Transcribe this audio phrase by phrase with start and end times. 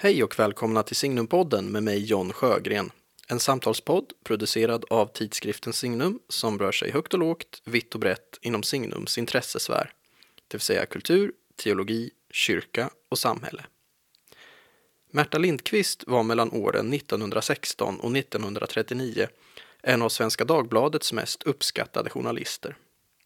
[0.00, 2.90] Hej och välkomna till Signumpodden med mig John Sjögren.
[3.28, 8.38] En samtalspodd producerad av tidskriften Signum som rör sig högt och lågt, vitt och brett
[8.40, 9.92] inom Signums intressesfär.
[10.48, 13.64] Det vill säga kultur, teologi, kyrka och samhälle.
[15.10, 19.28] Märta Lindqvist var mellan åren 1916 och 1939
[19.82, 22.76] en av Svenska Dagbladets mest uppskattade journalister.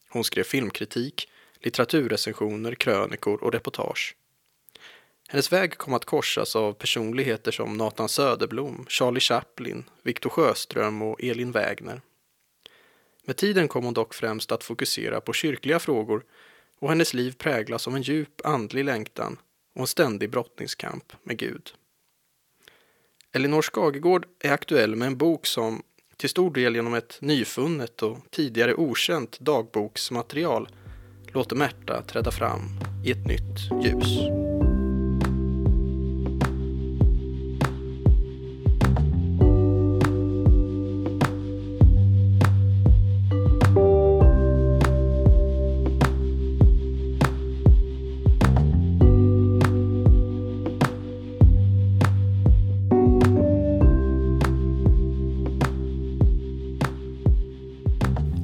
[0.08, 1.28] Hon skrev filmkritik,
[1.60, 4.16] litteraturrecensioner, krönikor och reportage.
[5.32, 11.22] Hennes väg kom att korsas av personligheter som Nathan Söderblom, Charlie Chaplin, Victor Sjöström och
[11.22, 12.00] Elin Wägner.
[13.24, 16.24] Med tiden kom hon dock främst att fokusera på kyrkliga frågor
[16.78, 19.38] och hennes liv präglas av en djup andlig längtan
[19.74, 21.74] och en ständig brottningskamp med Gud.
[23.32, 25.82] Elinor Skagegård är aktuell med en bok som
[26.16, 30.68] till stor del genom ett nyfunnet och tidigare okänt dagboksmaterial
[31.26, 32.62] låter Märta träda fram
[33.04, 34.18] i ett nytt ljus.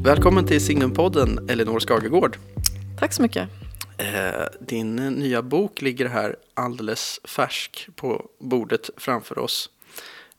[0.09, 2.37] Välkommen till Signumpodden, Elinor Skagegård.
[2.99, 3.49] Tack så mycket.
[3.99, 9.71] Eh, din nya bok ligger här alldeles färsk på bordet framför oss.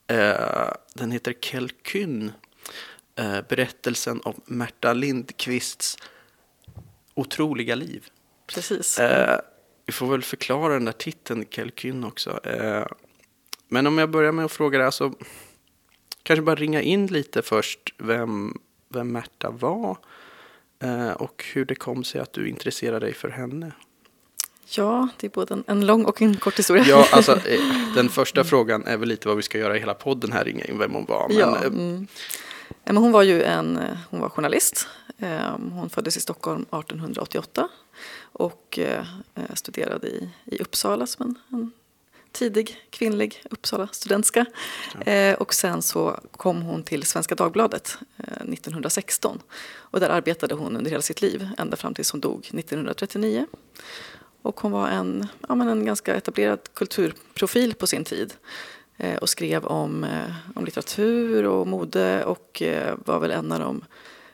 [0.07, 2.31] Eh, den heter Kelkyn,
[3.15, 5.97] eh, berättelsen om Märta Lindqvists
[7.13, 8.05] otroliga liv.
[8.47, 8.99] Precis.
[9.85, 12.39] Vi får väl förklara den där titeln, Kelkyn också.
[13.67, 15.13] Men om jag börjar med att fråga dig, alltså,
[16.23, 18.53] kanske bara ringa in lite först vem
[18.89, 19.97] vem Märta var
[20.79, 23.71] eh, och hur det kom sig att du intresserade dig för henne.
[24.65, 26.83] Ja, det är både en, en lång och en kort historia.
[26.87, 29.93] Ja, alltså, eh, den första frågan är väl lite vad vi ska göra i hela
[29.93, 31.27] podden här, ringa in vem hon var.
[31.27, 32.07] Men, ja, eh, mm.
[32.83, 34.87] men hon var ju en hon var journalist.
[35.71, 37.69] Hon föddes i Stockholm 1888
[38.21, 38.79] och
[39.53, 41.71] studerade i, i Uppsala som en, en
[42.31, 44.45] tidig kvinnlig Uppsala studentska.
[45.05, 45.11] Ja.
[45.11, 49.39] Eh, och sen så kom hon till Svenska Dagbladet eh, 1916.
[49.71, 53.45] Och där arbetade hon under hela sitt liv, ända fram tills hon dog 1939.
[54.41, 58.33] Och hon var en, ja, men en ganska etablerad kulturprofil på sin tid.
[58.97, 63.59] Eh, och skrev om, eh, om litteratur och mode och eh, var väl en av
[63.59, 63.85] de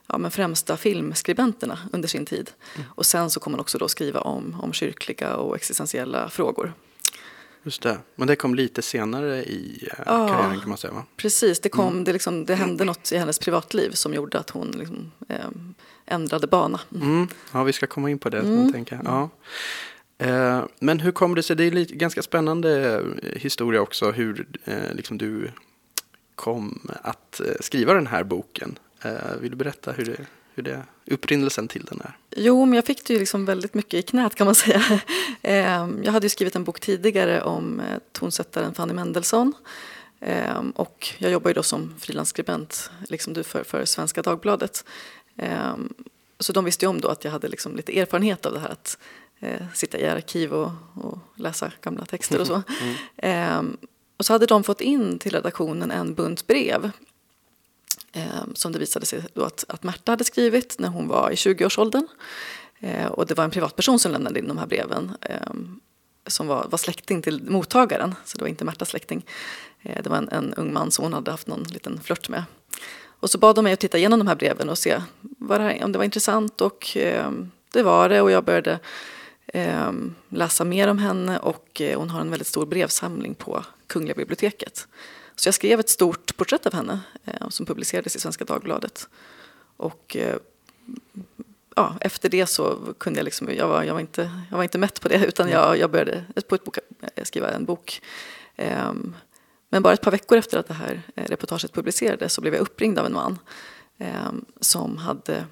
[0.07, 2.51] ja, men främsta filmskribenterna under sin tid.
[2.75, 2.88] Mm.
[2.95, 6.73] Och sen så kom hon också då skriva om, om kyrkliga och existentiella frågor.
[7.66, 11.06] Just det, men det kom lite senare i eh, ja, karriären kan man säga va?
[11.18, 12.03] Precis, det, kom, mm.
[12.03, 15.38] det, liksom, det hände något i hennes privatliv som gjorde att hon liksom, eh,
[16.06, 16.80] ändrade bana.
[16.96, 17.08] Mm.
[17.08, 17.28] Mm.
[17.54, 18.40] Ja, vi ska komma in på det.
[18.40, 18.72] Mm.
[18.72, 19.02] Tänka.
[19.06, 19.30] Ja.
[20.18, 24.48] Eh, men hur kom det sig, det är en ganska spännande eh, historia också hur
[24.66, 25.52] eh, liksom du
[26.36, 28.80] kom att skriva den här boken.
[29.40, 30.25] vill du berätta hur det
[30.56, 32.18] hur det, upprinnelsen till den är?
[32.35, 34.84] Jo, men jag fick det ju liksom väldigt mycket i knät kan man säga.
[35.41, 39.53] Ehm, jag hade skrivit en bok tidigare om eh, tonsättaren Fanny Mendelssohn.
[40.19, 44.85] Ehm, och jag jobbar ju då som frilansskribent, liksom du, för, för Svenska Dagbladet.
[45.38, 45.94] Ehm,
[46.40, 48.69] så de visste ju om då att jag hade liksom lite erfarenhet av det här
[48.69, 48.97] att
[49.40, 52.62] eh, sitta i arkiv och, och läsa gamla texter och så.
[53.18, 53.78] Mm.
[54.18, 56.91] Och så hade de fått in till redaktionen en bunt brev
[58.16, 61.36] Ehm, som det visade sig då att, att Märta hade skrivit när hon var i
[61.36, 62.08] 20-årsåldern.
[62.80, 65.53] Eh, och det var en privatperson som lämnade in de här breven eh,
[66.28, 69.25] som var, var släkting till mottagaren, så det var inte Märtas släkting.
[69.81, 72.44] Eh, det var en, en ung man som hon hade haft någon liten flört med.
[73.08, 75.64] Och så bad de mig att titta igenom de här breven och se vad det
[75.64, 77.31] här, om det var intressant och eh,
[77.74, 78.80] det var det och jag började
[79.48, 79.92] eh,
[80.30, 84.88] läsa mer om henne och eh, hon har en väldigt stor brevsamling på Kungliga biblioteket.
[85.35, 89.09] Så jag skrev ett stort porträtt av henne eh, som publicerades i Svenska Dagbladet.
[89.78, 90.38] Och eh,
[91.75, 94.78] ja, efter det så kunde jag liksom, jag var, jag var, inte, jag var inte
[94.78, 96.78] mätt på det utan jag, jag började på ett bok,
[97.16, 98.01] eh, skriva en bok.
[98.56, 98.94] Eh,
[99.69, 102.62] men bara ett par veckor efter att det här eh, reportaget publicerades så blev jag
[102.62, 103.39] uppringd av en man
[103.98, 105.45] eh, som hade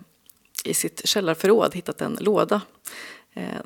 [0.65, 2.61] i sitt källarförråd hittat en låda
[3.33, 3.59] eh,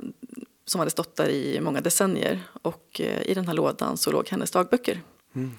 [0.65, 4.51] som hade stått där i många decennier och i den här lådan så låg hennes
[4.51, 5.01] dagböcker.
[5.35, 5.51] Mm.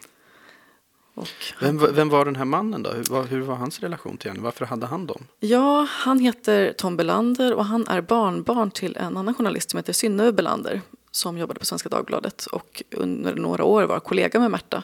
[1.60, 2.90] Vem, vem, var den här mannen då?
[2.90, 4.42] Hur var, hur var, hans relation till henne?
[4.42, 5.24] Varför hade han dem?
[5.40, 9.92] Ja, han heter Tom Belander och han är barnbarn till en annan journalist som heter
[9.92, 10.80] Synnöve Belander
[11.10, 14.82] som jobbade på Svenska Dagbladet och under några år var kollega med Märta.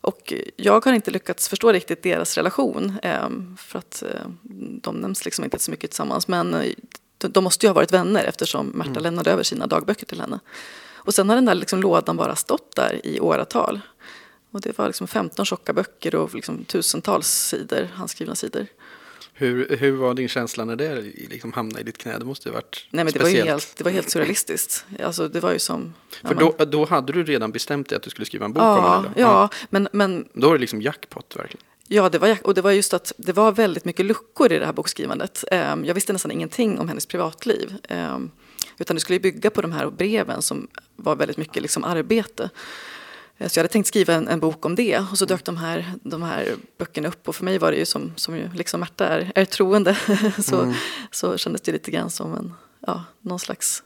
[0.00, 4.30] Och jag har inte lyckats förstå riktigt deras relation ehm, för att eh,
[4.82, 6.72] de nämns liksom inte så mycket tillsammans men eh,
[7.18, 9.02] de måste ju ha varit vänner eftersom Märta mm.
[9.02, 10.38] lämnade över sina dagböcker till henne.
[11.08, 13.80] Och sen har den där liksom lådan bara stått där i åratal.
[14.50, 18.66] Och det var liksom 15 tjocka böcker och liksom tusentals sidor, handskrivna sidor.
[19.32, 21.00] Hur, hur var din känsla när det
[21.30, 22.18] liksom hamnade i ditt knä?
[22.18, 23.38] Det måste ju varit Nej, men det speciellt.
[23.38, 24.84] var, ju helt, det var helt surrealistiskt.
[25.04, 25.94] Alltså, det var ju som...
[26.22, 28.62] För ja, då, då hade du redan bestämt dig att du skulle skriva en bok
[28.62, 29.22] om ja, det?
[29.22, 29.28] då?
[29.28, 31.64] ja, men, men Då var det liksom jackpot verkligen.
[31.88, 34.66] Ja, det var, och det var just att det var väldigt mycket luckor i det
[34.66, 35.44] här bokskrivandet.
[35.50, 37.74] Ehm, Jag visste nästan ingenting om hennes privatliv.
[37.88, 38.30] Ehm,
[38.78, 42.50] Utan det skulle ju bygga på de här breven som var väldigt mycket liksom arbete.
[43.38, 44.98] Eh, Så jag hade tänkt skriva en, en bok om det.
[44.98, 47.28] Och så dök de här, de här böckerna upp.
[47.28, 49.96] Och för mig var det ju som, som ju liksom Märta är, är troende.
[50.38, 50.74] Så,
[51.10, 52.52] så kändes det lite grann som en,
[52.86, 53.82] ja, någon slags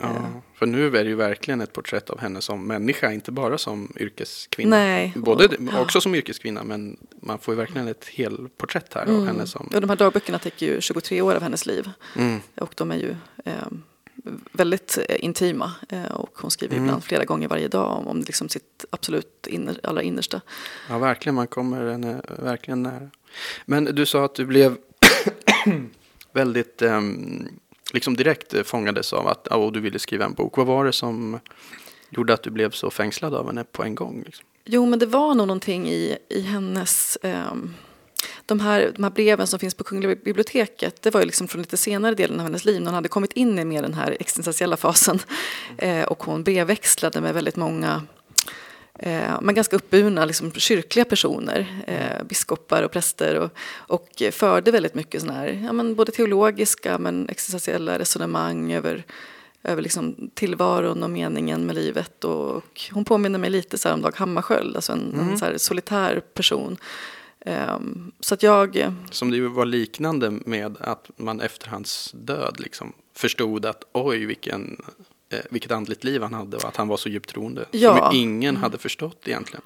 [0.00, 3.58] Ja, för nu är det ju verkligen ett porträtt av henne som människa, inte bara
[3.58, 4.76] som yrkeskvinna.
[4.76, 9.06] Nej, Både och- det- också som yrkeskvinna, men man får ju verkligen ett helporträtt här
[9.06, 9.68] av henne som...
[9.72, 11.90] Ja, de här dagböckerna täcker ju 23 år av hennes liv.
[12.16, 12.40] Mm.
[12.60, 13.52] Och de är ju eh,
[14.52, 15.72] väldigt eh, intima.
[15.88, 16.84] Eh, och hon skriver Mm.
[16.86, 20.40] ibland flera gånger varje dag om, om liksom sitt absolut inner, allra innersta.
[20.88, 21.34] Ja, verkligen.
[21.34, 23.10] Man kommer henne verkligen nära.
[23.66, 24.76] Men du sa att du blev
[26.32, 27.48] väldigt ehm,
[27.92, 30.56] liksom direkt eh, fångades av att oh, du ville skriva en bok.
[30.56, 31.40] Vad var det som
[32.10, 34.22] gjorde att du blev så fängslad av henne på en gång?
[34.26, 34.44] Liksom?
[34.64, 37.18] Jo, men det var nog någonting i, i hennes...
[37.22, 37.74] ehm,
[38.48, 41.62] de, här, de här breven som finns på Kungliga biblioteket, det var ju liksom från
[41.62, 44.16] lite senare delen av hennes liv när hon hade kommit in i mer den här
[44.20, 45.18] existentiella fasen.
[45.78, 48.02] Eh, och hon brevväxlade med väldigt många
[48.98, 54.94] eh, men ganska uppburna liksom, kyrkliga personer, eh, biskopar och präster och, och förde väldigt
[54.94, 59.04] mycket såna här, ja, men både teologiska men existentiella resonemang över,
[59.62, 62.24] över liksom tillvaron och meningen med livet.
[62.24, 66.20] Och, och hon påminner mig lite så om Dag Hammarskjöld, alltså en, en så solitär
[66.34, 66.78] person.
[67.48, 72.92] Ehm, så att jag, Som det var liknande med att man efter hans död liksom
[73.14, 74.82] förstod att oj vilken,
[75.32, 77.64] eh, vilket andligt liv han hade och att han var så djupt troende.
[77.70, 77.96] Ja.
[77.96, 79.62] Som ingen hade förstått egentligen.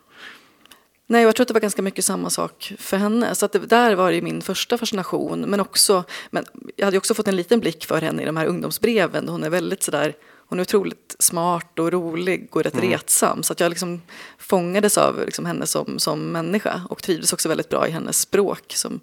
[1.06, 3.34] Nej, jag tror att det var ganska mycket samma sak för henne.
[3.34, 5.40] Så att det, där var det min första fascination.
[5.40, 6.44] Men också, men
[6.76, 9.28] jag hade också fått en liten blick för henne i de här ungdomsbreven.
[9.28, 10.14] Hon är väldigt sådär,
[10.46, 13.42] hon är otroligt smart och rolig och rätt retsam.
[13.42, 14.02] Så att jag liksom
[14.38, 16.82] fångades av liksom henne som, som människa.
[16.90, 18.72] Och trivdes också väldigt bra i hennes språk.
[18.74, 19.00] Som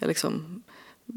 [0.00, 0.62] jag, liksom,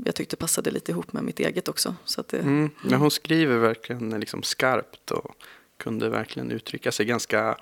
[0.05, 1.95] jag tyckte passade lite ihop med mitt eget också.
[2.05, 2.69] Så att det, Mm.
[2.81, 5.35] Men hon skriver verkligen liksom skarpt och
[5.77, 7.57] kunde verkligen uttrycka sig ganska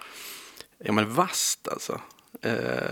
[0.77, 2.01] ja, men vasst alltså.
[2.41, 2.91] Eh,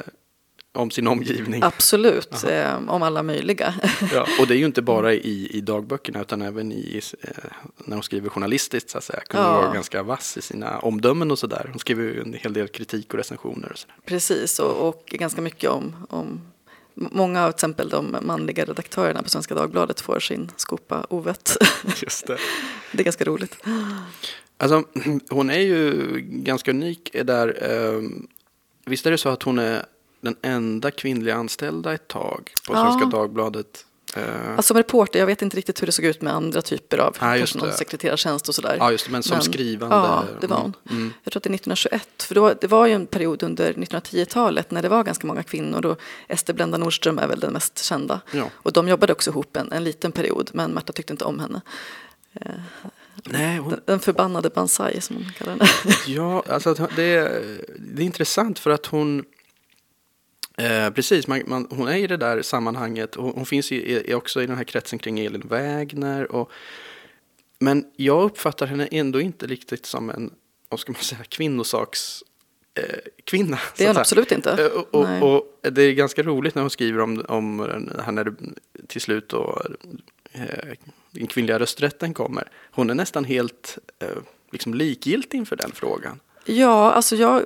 [0.73, 1.63] om sin omgivning.
[1.63, 3.73] Absolut, eh, om alla möjliga.
[4.13, 7.29] Ja, och det är ju inte bara i, i dagböckerna utan även i, eh,
[7.77, 9.19] när hon skriver journalistiskt så att säga.
[9.27, 9.53] Kunde Ja.
[9.61, 11.67] vara ganska vass i sina omdömen och sådär.
[11.71, 13.95] Hon skriver ju en hel del kritik och recensioner och sådär.
[14.05, 16.41] Precis, och, och ganska mycket om, om
[16.95, 21.57] Många av till exempel de manliga redaktörerna på Svenska Dagbladet får sin skopa ovett.
[22.01, 22.37] Just det.
[22.91, 23.57] det är ganska roligt.
[24.57, 24.83] Alltså,
[25.29, 27.71] hon är ju ganska unik där.
[27.71, 28.01] Eh,
[28.85, 29.85] visst är det så att hon är
[30.23, 32.83] den enda kvinnliga anställda ett tag på Ja.
[32.85, 33.85] Svenska Dagbladet?
[34.15, 36.97] Eh, Alltså som reporter, jag vet inte riktigt hur det såg ut med andra typer
[36.97, 38.75] av, Ja, kanske någon sekreterartjänst och sådär.
[38.79, 39.95] ja, just det, men som skrivande.
[39.95, 40.73] Ja, det var hon.
[40.89, 41.13] Mm.
[41.23, 44.71] Jag tror att det är 1921, för då, det var ju en period under 1910-talet
[44.71, 48.21] när det var ganska många kvinnor och Ester Blenda Nordström är väl den mest kända.
[48.31, 48.49] Ja.
[48.53, 51.61] Och de jobbade också ihop en, en liten period, men Märta tyckte inte om henne.
[53.25, 55.65] Nej, hon, Den, förbannade Banzai som hon kallar henne.
[56.07, 57.41] Ja, alltså det, är,
[57.79, 59.23] det är intressant för att hon
[60.57, 64.13] Eh, precis, man, man, hon är i det där sammanhanget och hon finns i, i,
[64.13, 66.31] också i den här kretsen kring Elin Wägner.
[66.31, 66.51] Och,
[67.60, 70.33] men jag uppfattar henne ändå inte riktigt som en,
[70.69, 72.24] vad ska man säga, kvinnosaks
[72.74, 72.83] eh,
[73.24, 73.60] kvinna.
[73.77, 74.51] Det är hon absolut inte.
[74.51, 77.60] Eh, Och, och, och det är ganska roligt när hon skriver om, om
[78.05, 78.36] här när det
[78.88, 79.62] till slut då,
[80.31, 80.74] eh,
[81.12, 82.50] den kvinnliga rösträtten kommer.
[82.72, 84.07] Hon är nästan helt eh,
[84.51, 86.19] liksom likgiltig inför den frågan.
[86.45, 87.43] Ja, alltså jag,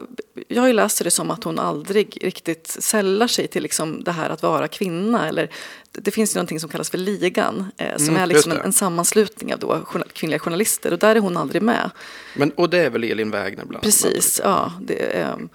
[0.48, 4.44] jag läst det som att hon aldrig riktigt sällar sig till liksom det här att
[4.44, 5.27] vara kvinna.
[5.27, 5.50] Eller,
[5.92, 8.74] det finns ju någonting som kallas för ligan, eh, som Mm, är liksom en, en
[8.74, 10.94] sammanslutning av då journal- kvinnliga journalister.
[10.94, 11.92] Och där är hon aldrig med.
[12.36, 14.74] Men, och det är väl Elin Wägner bland Precis, ja.
[14.82, 15.50] Det, ehm,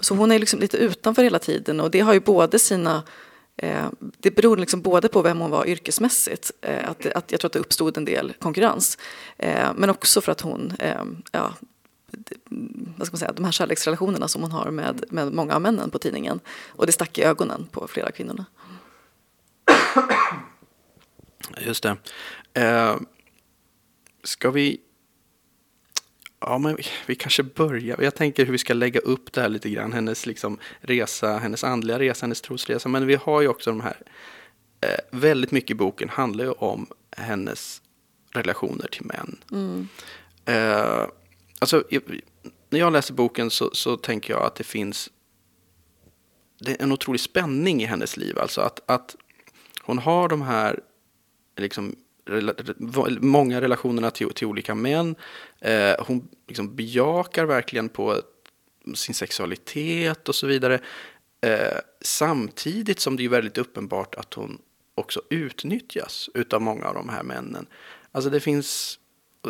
[0.00, 3.02] så hon är liksom lite utanför hela tiden och det har ju både sina
[3.56, 3.86] eh,
[4.18, 7.52] det beror liksom både på vem hon var yrkesmässigt, eh, att, att jag tror att
[7.52, 8.98] det uppstod en del konkurrens,
[9.38, 11.02] eh, men också för att hon, eh,
[11.32, 11.52] ja,
[12.96, 15.90] vad ska man säga, de här kärleksrelationerna som hon har med, med många av männen
[15.90, 16.40] på tidningen.
[16.68, 18.46] Och det stack i ögonen på flera av kvinnorna.
[21.60, 21.96] Just det.
[22.54, 22.96] Eh,
[24.24, 24.80] ska vi...
[26.40, 28.02] Ja, men vi, kanske börjar.
[28.02, 29.92] Jag tänker hur vi ska lägga upp det här lite grann.
[29.92, 32.88] Hennes liksom resa, hennes andliga resa, hennes trosresa.
[32.88, 33.96] Men vi har ju också de här...
[34.80, 37.82] Eh, väldigt mycket i boken handlar ju om hennes
[38.30, 39.38] relationer till män.
[39.52, 39.88] Mm.
[40.44, 41.06] Eh,
[41.58, 41.84] alltså,
[42.70, 45.10] när jag läser boken så, så tänker jag att det finns
[46.60, 48.38] det är en otrolig spänning i hennes liv.
[48.38, 49.16] Alltså att, att
[49.82, 50.80] hon har de här
[51.56, 51.96] liksom,
[53.20, 55.16] många relationerna till, till olika män.
[55.60, 58.22] Eh, hon liksom bejakar verkligen på
[58.94, 60.80] sin sexualitet och så vidare.
[61.40, 64.58] Eh, samtidigt som det är väldigt uppenbart att hon
[64.94, 67.66] också utnyttjas utav många av de här männen.
[68.12, 68.98] Alltså det finns,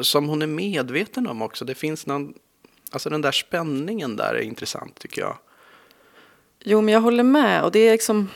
[0.02, 2.34] som hon är medveten om också, det finns någon,
[2.90, 5.38] alltså den där spänningen där är intressant tycker jag.
[6.60, 8.28] Jo, men jag håller med och det är liksom,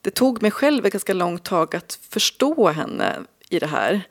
[0.00, 4.02] det tog mig själv ett ganska långt tag att förstå henne i det här.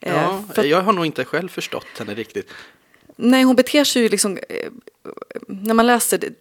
[0.00, 2.50] Eh, ja, för, jag har nog inte själv förstått henne riktigt.
[3.16, 4.70] Nej, hon beter sig ju liksom, eh,
[5.46, 6.34] när man läser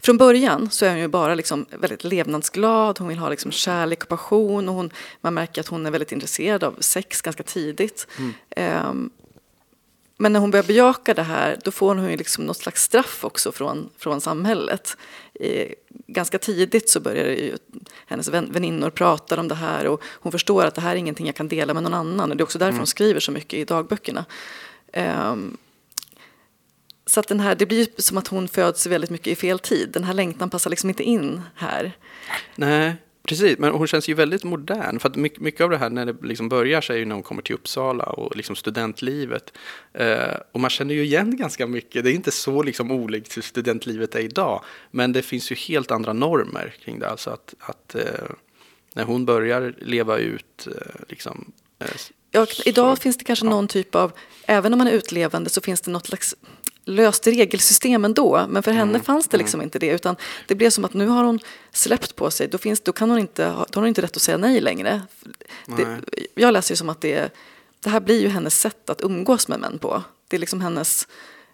[0.00, 4.02] från början så är hon ju bara liksom väldigt levnadsglad, hon vill ha liksom kärlek
[4.02, 8.06] och passion och hon, man märker att hon är väldigt intresserad av sex ganska tidigt.
[8.18, 8.88] Mm.
[8.88, 9.10] Um,
[10.16, 13.24] men när hon börjar bejaka det här då får hon ju liksom något slags straff
[13.24, 14.96] också från, från samhället.
[15.34, 15.74] I,
[16.06, 17.56] ganska tidigt så börjar ju
[18.06, 21.36] hennes väninnor prata om det här och hon förstår att det här är ingenting jag
[21.36, 22.30] kan dela med någon annan.
[22.30, 22.80] Och det är också därför mm.
[22.80, 24.24] hon skriver så mycket i dagböckerna.
[24.96, 25.56] Um,
[27.12, 29.88] så att den här, det blir som att hon föds väldigt mycket i fel tid.
[29.92, 31.92] Den här längtan passar liksom inte in här.
[32.56, 33.58] Nej, precis.
[33.58, 34.98] Men hon känns ju väldigt modern.
[34.98, 37.22] För att mycket, mycket av det här när det liksom börjar sig ju när hon
[37.22, 39.52] kommer till Uppsala och liksom studentlivet.
[39.92, 42.04] Eh, och man känner ju igen ganska mycket.
[42.04, 44.64] Det är inte så liksom olikt hur studentlivet är idag.
[44.90, 47.08] Men det finns ju helt andra normer kring det.
[47.08, 48.02] Alltså att, att eh,
[48.94, 51.86] när hon börjar leva ut eh, liksom, eh,
[52.34, 53.50] Ja, idag så, finns det kanske ja.
[53.50, 54.12] någon typ av,
[54.46, 56.34] även om man är utlevande så finns det något slags
[56.84, 58.46] löst regelsystem ändå.
[58.48, 59.02] Men för henne mm.
[59.02, 59.64] fanns det liksom mm.
[59.64, 59.90] inte det.
[59.90, 60.16] Utan
[60.48, 61.38] det blev som att nu har hon
[61.70, 62.48] släppt på sig.
[62.48, 65.02] Då, finns, då, kan hon inte, då har hon inte rätt att säga nej längre.
[65.66, 66.00] Det,
[66.34, 67.34] jag läser ju som att det,
[67.80, 70.02] det här blir ju hennes sätt att umgås med män på.
[70.28, 71.08] Det är liksom hennes,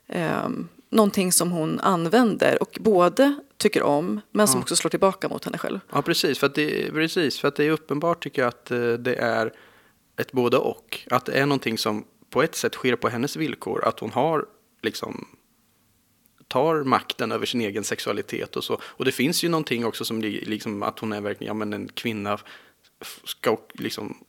[0.07, 0.49] eh,
[0.91, 4.63] någonting som hon använder och både tycker om men som ja.
[4.63, 5.81] också slår tillbaka mot henne själv.
[5.93, 8.93] Ja precis, för att det, precis, för att det är uppenbart tycker jag att eh,
[8.93, 9.53] det är
[10.17, 11.01] ett både och.
[11.11, 13.85] Att det är någonting som på ett sätt sker på hennes villkor.
[13.85, 14.47] Att hon har
[14.83, 15.29] liksom
[16.49, 18.81] tar makten över sin egen sexualitet och så.
[18.83, 21.89] Och det finns ju någonting också som liksom att hon är verkligen, ja men en
[21.89, 22.39] kvinna
[23.25, 24.25] ska liksom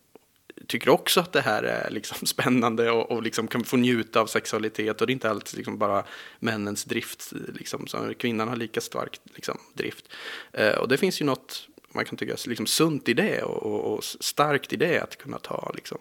[0.67, 4.27] tycker också att det här är liksom spännande och, och liksom kan få njuta av
[4.27, 6.05] sexualitet och det är inte alltid liksom bara
[6.39, 10.05] männens drift, liksom, så kvinnan har lika stark liksom, drift.
[10.51, 13.93] Eh, och det finns ju något man kan tycka liksom sunt i det och, och,
[13.93, 15.97] och starkt i det att kunna ta liksom,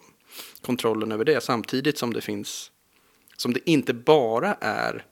[0.61, 2.71] kontrollen över det samtidigt som det finns
[3.39, 5.05] som det inte bara är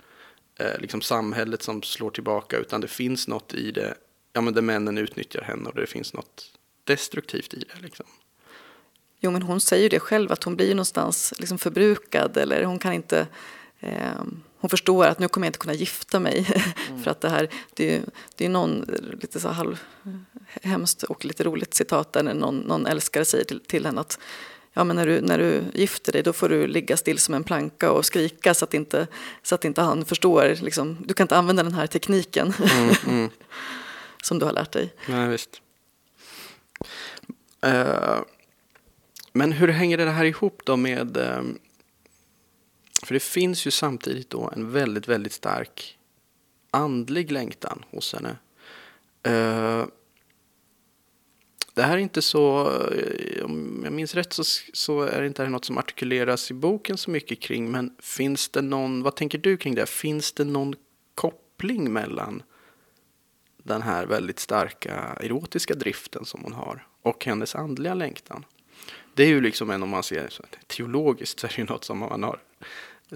[0.59, 3.93] eh, liksom samhället som slår tillbaka utan det finns något i det,
[4.33, 6.51] ja men där männen utnyttjar henne och det finns något
[6.83, 8.05] destruktivt i det liksom.
[9.19, 12.79] Jo men hon säger ju det själv att hon blir någonstans liksom förbrukad eller hon
[12.79, 13.27] kan inte
[13.79, 14.23] eh,
[14.59, 16.47] hon förstår att nu kommer jag inte kunna gifta mig
[16.89, 17.03] mm.
[17.03, 18.03] för att det här, det är,
[18.35, 18.85] det är någon
[19.21, 19.79] lite så halv
[20.61, 24.19] hemskt och lite roligt citat där någon, någon älskare säger till, till henne att
[24.77, 27.43] ja, men när, du, när du gifter dig då får du ligga still som en
[27.43, 29.07] planka och skrika så att inte,
[29.43, 30.55] så att inte han förstår.
[30.61, 33.29] Liksom, du kan inte använda den här tekniken mm, mm.
[34.23, 34.93] som du har lärt dig.
[35.07, 35.61] Nej, visst.
[37.65, 38.21] Uh,
[39.31, 41.17] men hur hänger det här ihop då med...
[41.17, 41.41] Uh,
[43.03, 45.97] för det finns ju samtidigt då en väldigt, väldigt stark
[46.71, 48.37] andlig längtan hos henne.
[49.27, 49.85] Uh,
[51.77, 54.43] det här är inte så, eh, om jag minns rätt så,
[54.73, 58.61] så är det inte något som artikuleras i boken så mycket kring, men finns det
[58.61, 59.85] någon, vad tänker du kring det?
[59.85, 60.75] Finns det någon
[61.15, 62.43] koppling mellan
[63.63, 68.45] den här väldigt starka erotiska driften som hon har och hennes andliga längtan?
[69.13, 70.29] Det är ju liksom en, om man ser
[70.67, 72.39] teologiskt så är det ju något som man har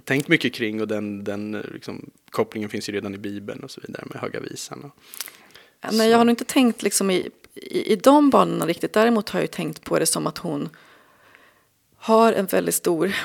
[0.03, 3.81] tänkt mycket kring och den, den liksom, kopplingen finns ju redan i Bibeln och så
[3.81, 4.91] vidare med Höga Visan.
[5.91, 8.93] Nej, jag har nog inte tänkt liksom i i, i de banorna riktigt.
[8.93, 10.69] Däremot har jag tänkt på det som att hon
[11.97, 13.15] har en väldigt stor,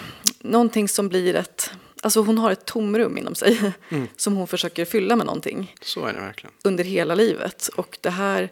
[0.41, 1.71] någonting som blir ett,
[2.03, 4.09] alltså hon har ett tomrum inom sig mm.
[4.17, 5.75] som hon försöker fylla med någonting.
[5.83, 6.55] Så är det verkligen.
[6.65, 7.69] Under hela livet.
[7.69, 8.51] Och det här,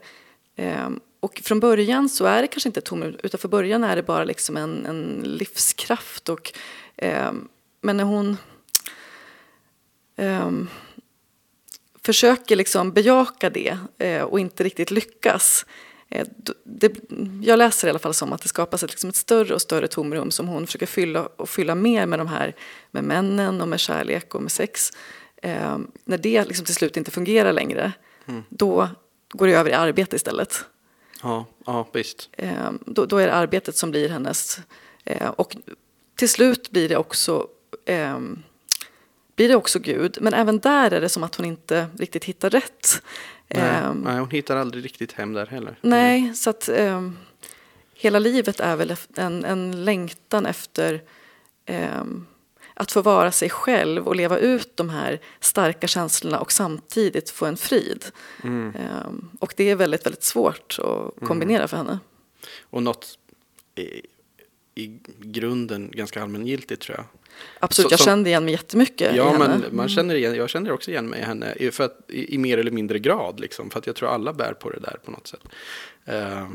[0.57, 0.91] eh,
[1.21, 4.03] och från början så är det kanske inte ett tomrum utan från början är det
[4.03, 6.29] bara liksom en, en livskraft.
[6.29, 6.53] Och,
[6.97, 7.33] eh,
[7.81, 8.37] men när hon
[10.17, 10.51] eh,
[12.05, 15.67] försöker liksom bejaka det eh, och inte riktigt lyckas.
[16.09, 16.27] Eh,
[16.65, 16.93] det,
[17.43, 19.89] jag läser i alla fall som att det skapas ett, liksom ett större och större
[19.89, 22.55] tomrum som hon försöker fylla och fylla mer med de här
[22.91, 24.93] med männen och med kärlek och med sex.
[25.37, 27.93] Eh, när det liksom till slut inte fungerar längre,
[28.27, 28.43] mm.
[28.49, 28.89] då
[29.29, 30.65] går det över i arbete istället.
[31.23, 32.29] Ja, ja visst.
[32.33, 34.61] Eh, då, då, är det arbetet som blir hennes...
[35.05, 35.57] Eh, och
[36.17, 37.47] till slut blir det också...
[39.37, 40.19] Blir det också Gud.
[40.21, 43.03] Men även där är det som att hon inte riktigt hittar rätt.
[43.49, 45.79] Nej, Ehm, nej, hon hittar aldrig riktigt hem där heller.
[45.81, 47.17] Nej, så att ehm,
[47.95, 51.03] hela livet är väl en, en längtan efter
[51.67, 52.27] ehm,
[52.75, 57.47] att få vara sig själv och leva ut de här starka känslorna och samtidigt få
[57.47, 58.05] en frid.
[58.43, 59.31] Mm.
[59.41, 61.99] Och det är väldigt, väldigt svårt att kombinera för henne.
[62.61, 63.19] Och något
[63.75, 64.03] i,
[64.75, 67.07] i grunden ganska allmängiltigt tror jag.
[67.59, 69.45] Absolut, Så- jag som- kände igen mig jättemycket i Ja, henne.
[69.45, 69.61] Mm.
[69.61, 72.35] men man känner igen, jag känner också igen mig i henne i- för att, i,
[72.35, 73.41] i mer eller mindre grad.
[73.41, 75.41] Liksom, för att jag tror alla bär på det där på något sätt.
[76.05, 76.49] Eh,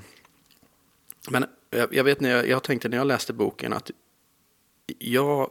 [1.30, 3.92] men jag, jag vet när jag, jag tänkte när jag läste boken att
[5.00, 5.50] jag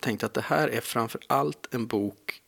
[0.00, 2.40] tänkte att det här är framför allt en bok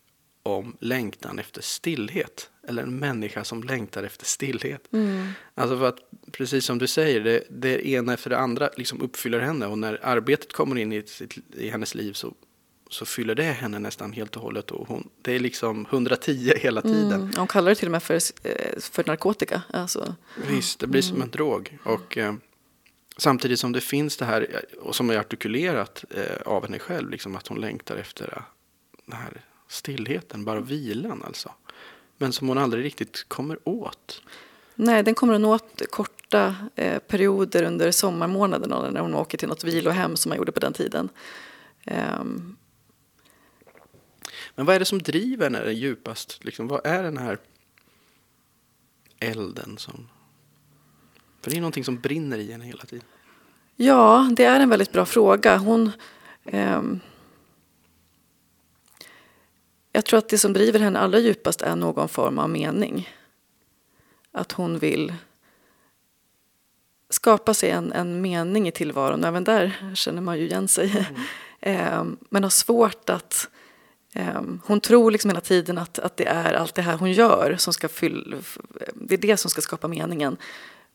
[0.42, 2.50] om längtan efter stillhet.
[2.68, 4.92] Eller en människa som längtar efter stillhet.
[4.92, 5.28] Mm.
[5.54, 5.98] Alltså för att,
[6.32, 9.66] precis som du säger, det, det ena efter det andra liksom uppfyller henne.
[9.66, 12.34] Och när arbetet kommer in i, sitt, i hennes liv så,
[12.90, 14.70] så fyller det henne nästan helt och hållet.
[14.70, 17.20] Och hon, det är liksom 110 hela tiden.
[17.20, 19.62] Mm, hon kallar det till och med för, eh, för narkotika.
[19.72, 20.14] Alltså,
[20.48, 21.78] Visst, det blir som en drog.
[21.84, 22.34] Och eh,
[23.16, 27.36] samtidigt som det finns det här, och som är artikulerat eh, av henne själv, liksom
[27.36, 28.42] att hon längtar efter
[29.06, 31.52] den här stillheten, bara vilan alltså.
[32.18, 34.22] Men som hon aldrig riktigt kommer åt.
[34.74, 39.64] nej, den kommer hon åt korta eh, perioder under sommarmånaderna när hon åker till något
[39.64, 41.08] vilohem som man gjorde på den tiden.
[41.84, 42.56] Ehm,
[44.54, 46.44] Men vad är det som driver henne djupast?
[46.44, 47.38] Liksom, vad är den här
[49.20, 50.08] elden som...
[51.42, 53.06] För det är någonting som brinner i henne hela tiden.
[53.76, 55.56] Ja, det är en väldigt bra fråga.
[55.56, 55.90] Hon,
[56.44, 57.00] ehm,
[59.96, 63.08] jag tror att det som driver henne allra djupast är någon form av mening.
[64.32, 65.14] Att hon vill
[67.10, 69.24] skapa sig en, en mening i tillvaron.
[69.24, 71.06] Även där känner man ju igen sig.
[71.60, 73.48] Ehm, men har svårt att...
[74.14, 77.56] ehm, hon tror liksom hela tiden att, att det är allt det här hon gör
[77.58, 78.36] som ska fylla...
[78.94, 80.36] Det är det som ska skapa meningen.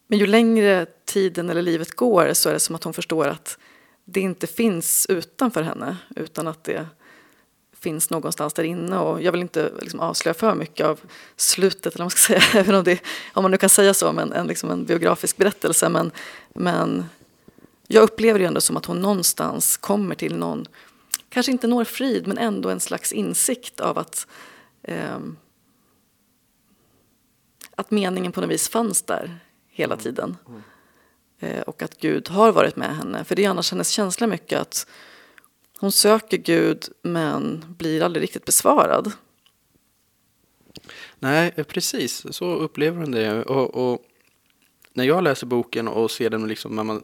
[0.08, 3.58] Men ju längre tiden eller livet går så är det som att hon förstår att
[4.06, 6.88] det inte finns utanför henne utan att det
[7.82, 8.98] finns någonstans där inne.
[8.98, 11.00] Och jag vill inte liksom avslöja för mycket av
[11.36, 13.00] slutet, eller man ska säga, även om, det,
[13.34, 15.90] om man nu kan säga så om en, liksom en biografisk berättelse.
[15.90, 16.12] Men,
[16.54, 17.06] men
[17.88, 20.66] jag upplever det ändå som att hon någonstans kommer till någon,
[21.30, 24.28] kanske inte når frid, men ändå en slags insikt av att
[24.84, 25.38] ehm,
[27.76, 29.40] att meningen på något vis fanns där
[29.70, 30.38] hela tiden.
[31.40, 33.24] Eh, och att Gud har varit med henne.
[33.24, 34.88] För det är annars hennes känsla mycket att
[35.82, 39.12] hon söker Gud men blir aldrig riktigt besvarad.
[41.20, 42.26] Nej, eh, precis.
[42.36, 43.44] Så upplever hon det.
[43.44, 44.02] Och, och
[44.94, 47.04] när jag läser boken och ser den liksom när man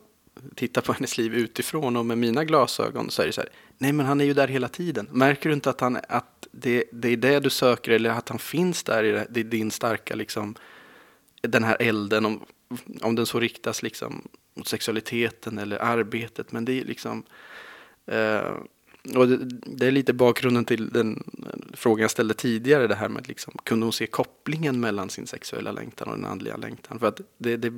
[0.55, 3.49] tittar på hennes liv utifrån och med mina glasögon så är det så här.
[3.77, 5.07] Nej, men han är ju där hela tiden.
[5.11, 8.39] Märker du inte att, han, att det, det är det du söker eller att han
[8.39, 10.55] finns där i det, det din starka liksom
[11.41, 12.45] den här elden om,
[13.01, 16.51] om den så riktas liksom mot sexualiteten eller arbetet.
[16.51, 17.23] Men det är liksom
[19.15, 21.23] och det, det är lite bakgrunden till den
[21.73, 22.87] frågan jag ställde tidigare.
[22.87, 26.57] Det här med liksom, kunde hon se kopplingen mellan sin sexuella längtan och den andliga
[26.57, 26.99] längtan?
[26.99, 27.69] För att det, det,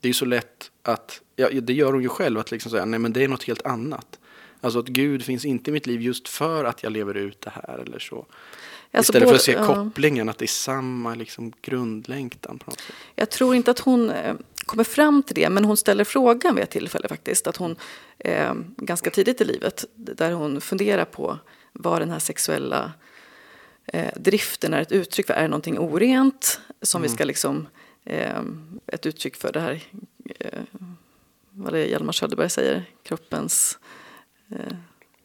[0.00, 2.84] det är ju så lätt att, ja, det gör hon ju själv, att liksom säga
[2.84, 4.18] nej men det är något helt annat.
[4.60, 7.50] Alltså att Gud finns inte i mitt liv just för att jag lever ut det
[7.50, 8.16] här eller så.
[8.16, 9.66] Alltså Istället för både- att se ja.
[9.66, 12.96] kopplingen, att det är samma liksom, grundlängtan på något sätt.
[13.14, 14.34] Jag tror inte att hon eh,
[14.66, 17.46] kommer fram till det, men hon ställer frågan vid ett tillfälle faktiskt.
[17.46, 17.76] Att hon
[18.18, 21.38] eh, ganska tidigt i livet, där hon funderar på
[21.72, 22.92] vad den här sexuella
[23.86, 25.34] eh, driften är ett uttryck för.
[25.34, 27.66] Är det någonting orent som vi ska liksom,
[28.04, 28.40] eh,
[28.86, 29.80] ett uttryck för det här,
[30.38, 30.60] eh,
[31.50, 33.78] vad det är Hjalmar Söderberg säger, kroppens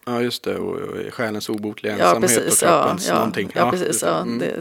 [0.06, 0.58] Ja, just det.
[0.58, 2.62] Och, och själens obotliga Ja, ensamhet precis.
[2.62, 3.52] och Ja, kroppens ja, någonting.
[3.56, 3.88] ja, precis.
[3.88, 4.08] just det.
[4.08, 4.52] Ja, Mm.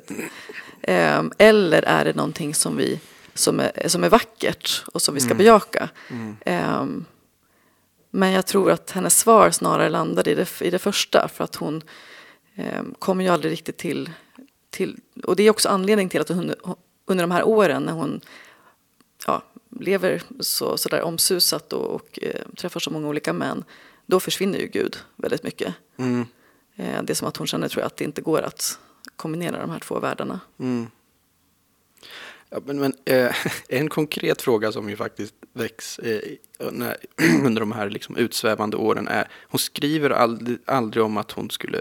[0.82, 3.00] Ehm, eller är det någonting som, vi,
[3.38, 5.88] som, är, som är vackert och som vi ska bejaka?
[6.11, 6.37] Mm.
[6.44, 7.05] Ehm,
[8.11, 11.55] men jag tror att hennes svar snarare landade i det, i det första för att
[11.55, 11.83] hon
[12.57, 14.11] um, kommer ju aldrig riktigt till,
[14.70, 14.96] till...
[15.24, 16.55] Och det är också anledningen till att hon
[17.07, 18.20] under de här åren när hon
[19.27, 19.42] ja,
[19.81, 23.64] lever så, så där omsusat och, och eh, träffar så många olika män,
[24.07, 25.74] då försvinner ju Gud väldigt mycket.
[25.96, 26.27] Mm.
[26.77, 28.79] Eh, det är som att hon känner tror jag, att det inte går att
[29.16, 30.40] kombinera de här två världarna.
[30.59, 30.87] Mm.
[32.50, 33.34] Ja, men, men, eh,
[33.68, 36.20] en konkret fråga som ju faktiskt väcks eh,
[36.72, 36.96] när,
[37.44, 41.80] under de här liksom utsvävande åren är, hon skriver aldrig, aldrig om att hon skulle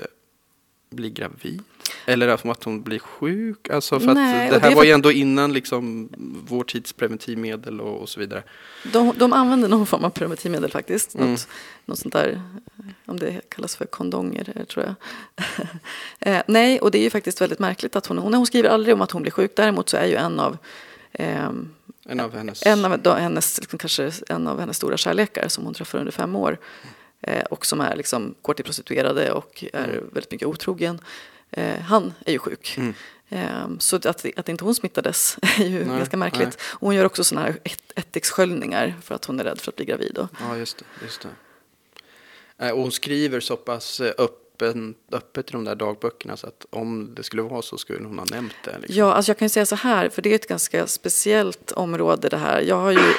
[0.90, 1.64] blir gravid?
[2.06, 3.70] Eller att hon blir sjuk?
[3.70, 6.10] Alltså för Nej, det här det var ju ändå innan liksom
[6.48, 8.44] vår tids preventivmedel och, och så vidare.
[8.84, 11.16] De, de använder någon form av preventivmedel faktiskt.
[11.16, 11.32] Mm.
[11.32, 11.48] Något,
[11.86, 12.42] något sånt där,
[13.06, 14.96] om det kallas för kondonger eh, tror jag.
[16.36, 18.96] eh, nej, och det är ju faktiskt väldigt märkligt att hon, hon, hon skriver aldrig
[18.96, 19.52] om att hon blir sjuk.
[19.56, 20.58] Däremot så är ju en av
[21.12, 21.70] ehm,
[22.06, 22.66] En av hennes...
[22.66, 26.12] en av då, hennes, liksom, kanske en av hennes stora kärlekar som hon träffar under
[26.12, 26.52] fem år.
[26.52, 26.90] Eh,
[27.50, 31.00] och som är liksom, går till prostituerade och är väldigt mycket otrogen.
[31.52, 32.76] Eh, han är ju sjuk.
[32.78, 32.94] Mm.
[33.30, 34.06] Eh, så att,
[34.38, 36.48] att inte hon smittades är ju Nej, ganska märkligt.
[36.48, 36.58] nej.
[36.74, 37.60] Och hon gör också sådana här
[37.96, 40.12] ättikssköljningar för att hon är rädd för att bli gravid.
[40.16, 40.28] Då.
[40.40, 40.86] Ja, just det.
[41.06, 41.30] Just det.
[42.66, 46.66] Eh, Och hon skriver så pass eh, öppen, öppet i de där dagböckerna så att
[46.70, 48.78] om det skulle vara så skulle hon ha nämnt det.
[48.80, 48.96] Liksom.
[48.96, 52.30] Ja, alltså jag kan ju säga så här, för det är ett ganska speciellt område
[52.30, 52.62] det här.
[52.62, 53.14] Jag har ju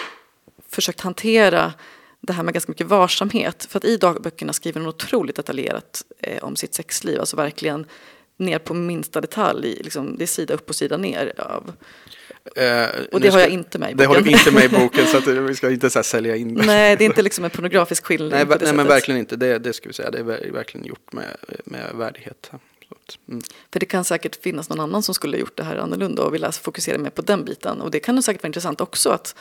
[0.68, 1.72] försökt hantera
[2.20, 3.66] det här med ganska mycket varsamhet.
[3.70, 7.20] För att i dagböckerna skriver hon otroligt detaljerat eh, om sitt sexliv.
[7.20, 7.86] Alltså verkligen
[8.36, 9.80] ner på minsta detalj.
[9.84, 11.32] Liksom, det är sida upp och sida ner.
[11.40, 11.72] Av.
[12.56, 14.38] Eh, Och det har ska- jag inte med i Det har du boken.
[14.38, 16.66] inte med i boken så att vi ska inte så sälja in det.
[16.66, 19.36] Nej, det är inte liksom en pornografisk skildring Nej, nej men verkligen inte.
[19.36, 20.10] Det, det ska vi säga.
[20.10, 22.50] Det är ver- verkligen gjort med, med värdighet.
[22.94, 23.42] Att, mm.
[23.72, 26.34] För det kan säkert finnas någon annan som skulle ha gjort det här annorlunda och
[26.34, 27.80] vilja fokusera mer på den biten.
[27.80, 29.10] Och det kan nog säkert vara intressant också.
[29.10, 29.34] Att,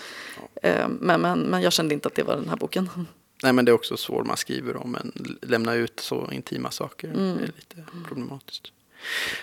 [0.62, 2.90] eh, men, men, men jag kände inte att det var den här boken.
[3.44, 7.08] Nej, men det är också svårt man skriver om, men lämna ut så intima saker
[7.08, 7.38] Mm.
[7.38, 8.72] är lite problematiskt.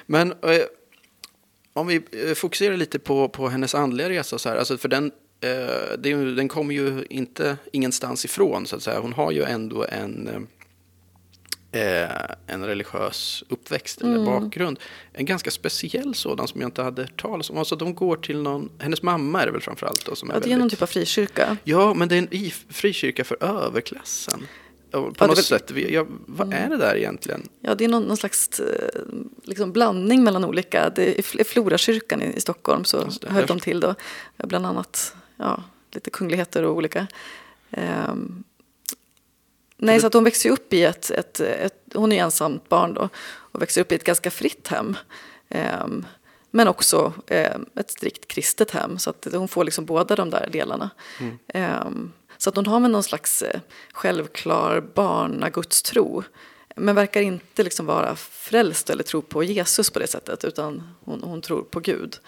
[0.06, 0.62] Men eh,
[1.72, 5.12] om vi eh, fokuserar lite på, på hennes andliga resa så här, alltså för den,
[5.40, 9.00] eh, det den kommer ju inte ingenstans ifrån så att säga.
[9.00, 10.40] Hon har ju ändå en, eh,
[12.46, 14.24] en religiös uppväxt eller Mm.
[14.24, 14.78] bakgrund.
[15.12, 17.58] En ganska speciell sådan som jag inte hade hört talas om.
[17.58, 20.40] Alltså de går till någon, hennes mamma är det väl framförallt då som är Ja,
[20.40, 21.56] det är väldigt någon typ av frikyrka.
[21.64, 24.46] Ja, men det är en frikyrka för överklassen.
[24.90, 25.70] Ja, På det är något väl- sätt.
[25.90, 27.48] Ja, vad är det där egentligen?
[27.60, 28.66] Ja, det är någon, någon slags eh,
[29.42, 30.90] liksom blandning mellan olika.
[30.90, 33.30] Det är Florakyrkan i, i Stockholm så det.
[33.30, 33.94] hör de till då.
[34.36, 37.06] Bland annat ja, lite kungligheter och olika.
[37.70, 38.44] Ehm,
[39.84, 43.08] nej, så att hon växer upp i ett, ett, ett, hon är ensamt barn då
[43.26, 44.96] och växer upp i ett ganska fritt hem.
[45.48, 46.06] Ehm,
[46.50, 48.98] men också ehm, ett strikt kristet hem.
[48.98, 50.90] Så att hon får liksom båda de där delarna.
[51.48, 53.60] Ehm, så att hon har med någon slags eh,
[53.92, 56.22] självklar barnagudstro.
[56.76, 60.44] Men verkar inte liksom vara frälst eller tro på Jesus på det sättet.
[60.44, 62.18] Utan hon, hon tror på Gud.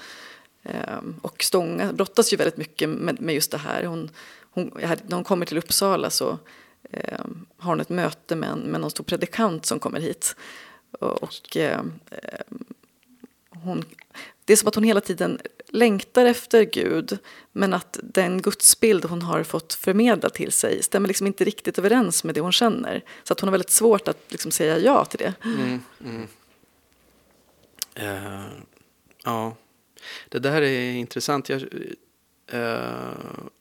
[1.22, 3.84] Och stånga, brottas ju väldigt mycket med, med just det här.
[3.84, 4.10] Hon,
[4.50, 6.38] hon, när hon kommer till Uppsala så
[6.90, 7.24] eh,
[7.56, 10.36] har hon ett möte med, en, med någon stor predikant som kommer hit.
[11.00, 11.80] Och, eh,
[13.50, 13.84] hon,
[14.44, 17.18] det är som att hon hela tiden längtar efter Gud
[17.52, 22.24] men att den gudsbild hon har fått förmedla till sig stämmer liksom inte riktigt överens
[22.24, 23.04] med det hon känner.
[23.24, 25.34] Så att hon har väldigt svårt att liksom säga ja till det.
[25.44, 26.28] Mm, mm.
[28.00, 28.46] Uh,
[29.24, 29.56] ja,
[30.28, 31.48] det där är intressant.
[31.48, 31.62] Jag,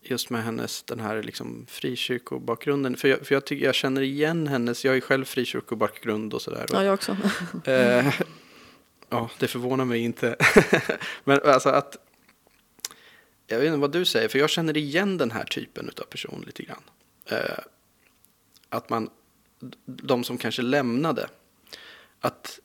[0.02, 2.98] just med hennes den här liksom frikyrkobakgrunden.
[2.98, 6.42] För, jag, för jag, tycker, jag känner igen hennes, jag har ju själv frikyrkobakgrund och
[6.42, 6.66] sådär.
[6.70, 7.18] Ja, jag också.
[7.66, 8.14] Eh,
[9.10, 10.36] ja, det förvånar mig inte.
[11.24, 11.98] Men alltså att...
[13.48, 16.44] Jag vet inte vad du säger, för jag känner igen den här typen av person
[16.46, 16.84] lite grann.
[17.26, 17.60] Eh,
[18.70, 19.10] att man,
[19.86, 21.30] de som kanske lämnade,
[22.20, 22.60] att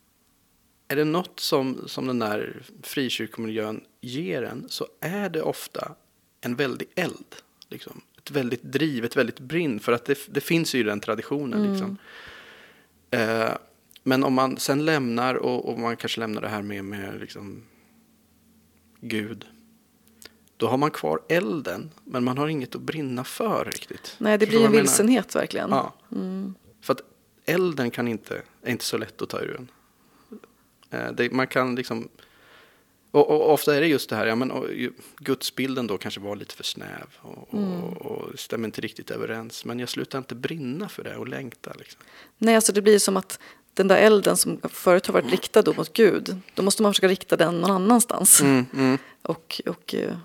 [0.89, 5.95] är det något som, som den där frikyrkomiljön ger en så är det ofta
[6.41, 7.37] en väldig eld.
[7.69, 8.01] Liksom.
[8.19, 11.73] Ett väldigt driv, ett väldigt brinn, för att det, det finns ju den traditionen.
[11.73, 11.97] Liksom.
[13.11, 13.51] Eh,
[14.03, 17.63] men om man sen lämnar och, och man kanske lämnar det här med, med liksom
[19.01, 19.47] Gud.
[20.57, 24.17] Då har man kvar elden, men man har inget att brinna för riktigt.
[24.19, 24.83] Nej, det blir en jag menar?
[24.83, 25.71] vilsenhet verkligen.
[25.71, 25.95] Ja.
[26.81, 27.01] För att
[27.45, 29.71] elden kan inte, är inte så lätt att ta ur en.
[30.91, 32.09] Eh, det, man kan liksom...
[33.11, 34.67] Och, och ofta är det just det här, ja men och,
[35.19, 39.65] gudsbilden då kanske var lite för snäv och, och, och stämmer inte riktigt överens.
[39.65, 42.01] Men jag slutar inte brinna för det och längta liksom.
[42.39, 43.39] Nej, alltså det blir som att
[43.75, 47.09] den där elden som förut har varit riktad då mot Gud, då måste man försöka
[47.09, 48.41] rikta den någon annanstans.
[48.41, 50.17] Mm, mm, Och, och, eh,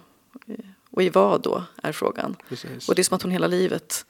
[0.89, 2.35] och i vad då, är frågan.
[2.49, 2.89] precis.
[2.89, 4.05] Och det är som att hon hela livet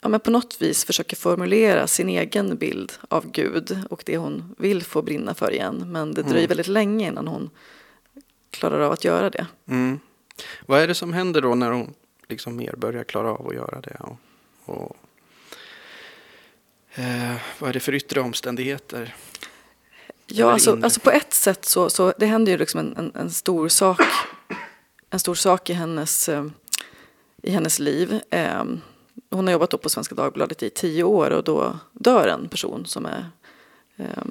[0.00, 4.54] ja, men på något vis försöker formulera sin egen bild av Gud och det hon
[4.58, 5.84] vill få brinna för igen.
[5.86, 6.48] Men det dröjer Mm.
[6.48, 7.50] väldigt länge innan hon
[8.50, 9.46] klarar av att göra det.
[9.68, 10.00] Mm.
[10.66, 11.94] Vad är det som händer då när hon
[12.28, 13.96] liksom mer börjar klara av att göra det?
[14.00, 14.16] Och,
[14.64, 14.96] och,
[16.94, 19.14] eh, vad är det för yttre omständigheter?
[20.26, 23.30] Ja, alltså, alltså på ett sätt så, så det händer ju liksom en, en, en
[23.30, 24.00] stor sak
[25.10, 26.44] en stor sak i hennes, eh,
[27.42, 28.20] i hennes liv.
[28.30, 28.64] Eh,
[29.30, 33.06] hon har jobbat på Svenska Dagbladet i tio år och då dör en person som
[33.06, 33.30] är
[33.96, 34.24] eh,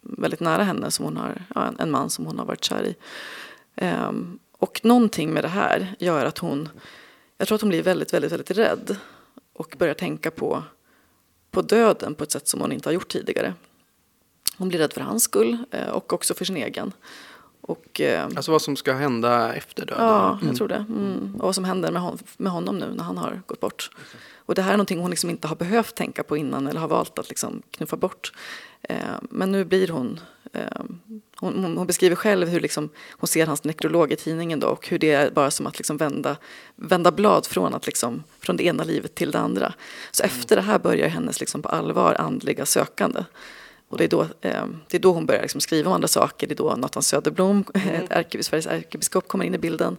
[0.00, 2.96] väldigt nära henne, som hon har, ja, en, man som hon har varit kär i.
[3.74, 4.12] Eh,
[4.58, 6.68] och någonting med det här gör att hon,
[7.38, 8.96] jag tror att hon blir väldigt, väldigt, väldigt rädd
[9.52, 10.62] och börjar tänka på,
[11.50, 13.54] på döden på ett sätt som hon inte har gjort tidigare.
[14.56, 16.92] Hon blir rädd för hans skull eh, och också för sin egen.
[17.60, 20.04] Och, eh, Alltså vad som ska hända efter döden?
[20.04, 20.86] Ja, jag tror det.
[20.88, 21.34] Mm.
[21.34, 23.90] Och vad som händer med, hon, med honom nu när han har gått bort.
[24.46, 26.88] Och det här är någonting hon liksom inte har behövt tänka på innan eller har
[26.88, 28.32] valt att liksom knuffa bort.
[28.82, 30.20] Eh, men nu blir hon,
[30.52, 30.82] eh,
[31.36, 34.98] hon, hon, beskriver själv hur liksom, hon ser hans nekrolog i tidningen då, och hur
[34.98, 36.36] det är bara som att liksom vända,
[36.76, 39.74] vända blad från, att liksom, från det ena livet till det andra.
[40.10, 40.34] Så mm.
[40.34, 43.24] efter det här börjar hennes liksom på allvar andliga sökande.
[43.88, 46.46] Och det är då, eh, det är då hon börjar liksom skriva om andra saker.
[46.46, 48.06] Det är då Nathan Söderblom, mm.
[48.42, 49.96] Sveriges ärkebiskop, kommer in i bilden.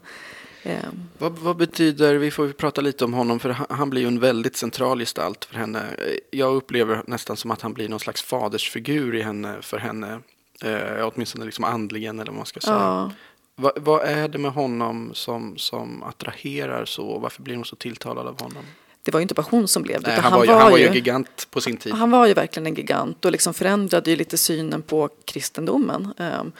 [1.17, 4.55] Vad, vad, betyder, vi får prata lite om honom, för han blir ju en väldigt
[4.55, 5.83] central gestalt för henne.
[6.31, 10.19] Jag upplever nästan som att han blir någon slags fadersfigur i henne, för henne.
[10.61, 12.75] Eh, åtminstone liksom andligen eller vad man ska säga.
[12.75, 13.11] Ja.
[13.55, 17.19] Va, vad är det med honom som, som attraherar så?
[17.19, 18.63] Varför blir hon så tilltalad av honom?
[19.03, 20.07] det var ju inte bara hon som blev det.
[20.07, 21.93] Nej, han, han, var ju, han var ju en gigant på sin tid.
[21.93, 26.13] Han var ju verkligen en gigant och liksom förändrade ju lite synen på kristendomen.
[26.17, 26.51] Um,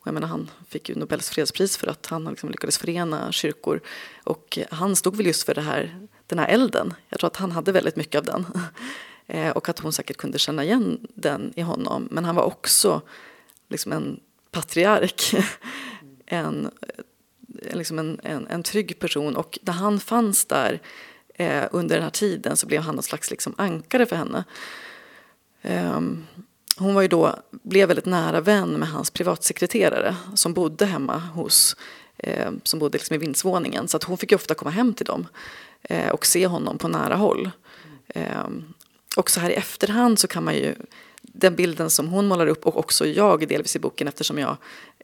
[0.00, 3.80] och jag menar, han fick ju Nobels fredspris för att han liksom lyckades förena kyrkor.
[4.24, 6.94] Och han stod väl just för det här, den här elden.
[7.08, 8.46] Jag tror att han hade väldigt mycket av den.
[9.26, 12.08] Eh, och att hon säkert kunde känna igen den i honom.
[12.10, 13.02] Men han var också
[13.68, 15.34] liksom en patriark.
[16.26, 16.70] en,
[17.62, 19.36] eh, liksom en, en, en trygg person.
[19.36, 20.80] Och när han fanns där
[21.34, 24.44] eh, under den här tiden så blev han någon slags liksom ankare för henne.
[25.62, 26.26] Ehm,
[26.80, 31.76] hon var ju då, blev väldigt nära vän med hans privatsekreterare som bodde hemma hos,
[32.16, 33.88] eh, som bodde liksom i vindsvåningen.
[33.88, 35.26] Så att hon fick ofta komma hem till dem
[35.82, 37.50] eh, och se honom på nära håll.
[38.08, 38.48] Eh,
[39.16, 40.74] och så här i efterhand så kan man ju,
[41.22, 44.56] den bilden som hon målar upp och också jag delvis i boken eftersom jag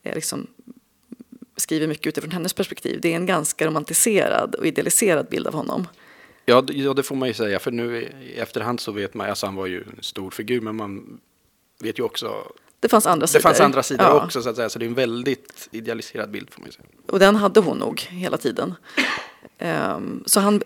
[0.03, 0.47] eh, liksom
[1.57, 3.01] skriver mycket utifrån hennes perspektiv.
[3.03, 5.87] Det är en ganska romantiserad och idealiserad bild av honom.
[6.45, 9.47] Ja, ja, det får man ju säga, för nu i efterhand så vet man, alltså
[9.47, 11.21] han var ju en stor figur, men man
[11.79, 13.39] vet ju också det fanns andra sidor.
[13.39, 14.25] Det fanns andra sidor ja.
[14.25, 16.85] också, så att säga, så det är en väldigt idealiserad bild får man säga.
[17.09, 18.75] Och den hade hon nog hela tiden.
[19.59, 20.63] Um, så han,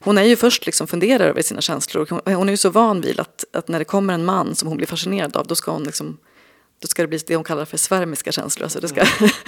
[0.00, 2.06] hon är ju först liksom funderar över sina känslor.
[2.10, 4.68] Hon, hon är ju så van vid att, att när det kommer en man som
[4.68, 6.18] hon blir fascinerad av, då ska hon liksom
[6.78, 8.64] då ska det bli det hon kallar för svärmiska känslor.
[8.64, 9.30] Alltså det ska, mm.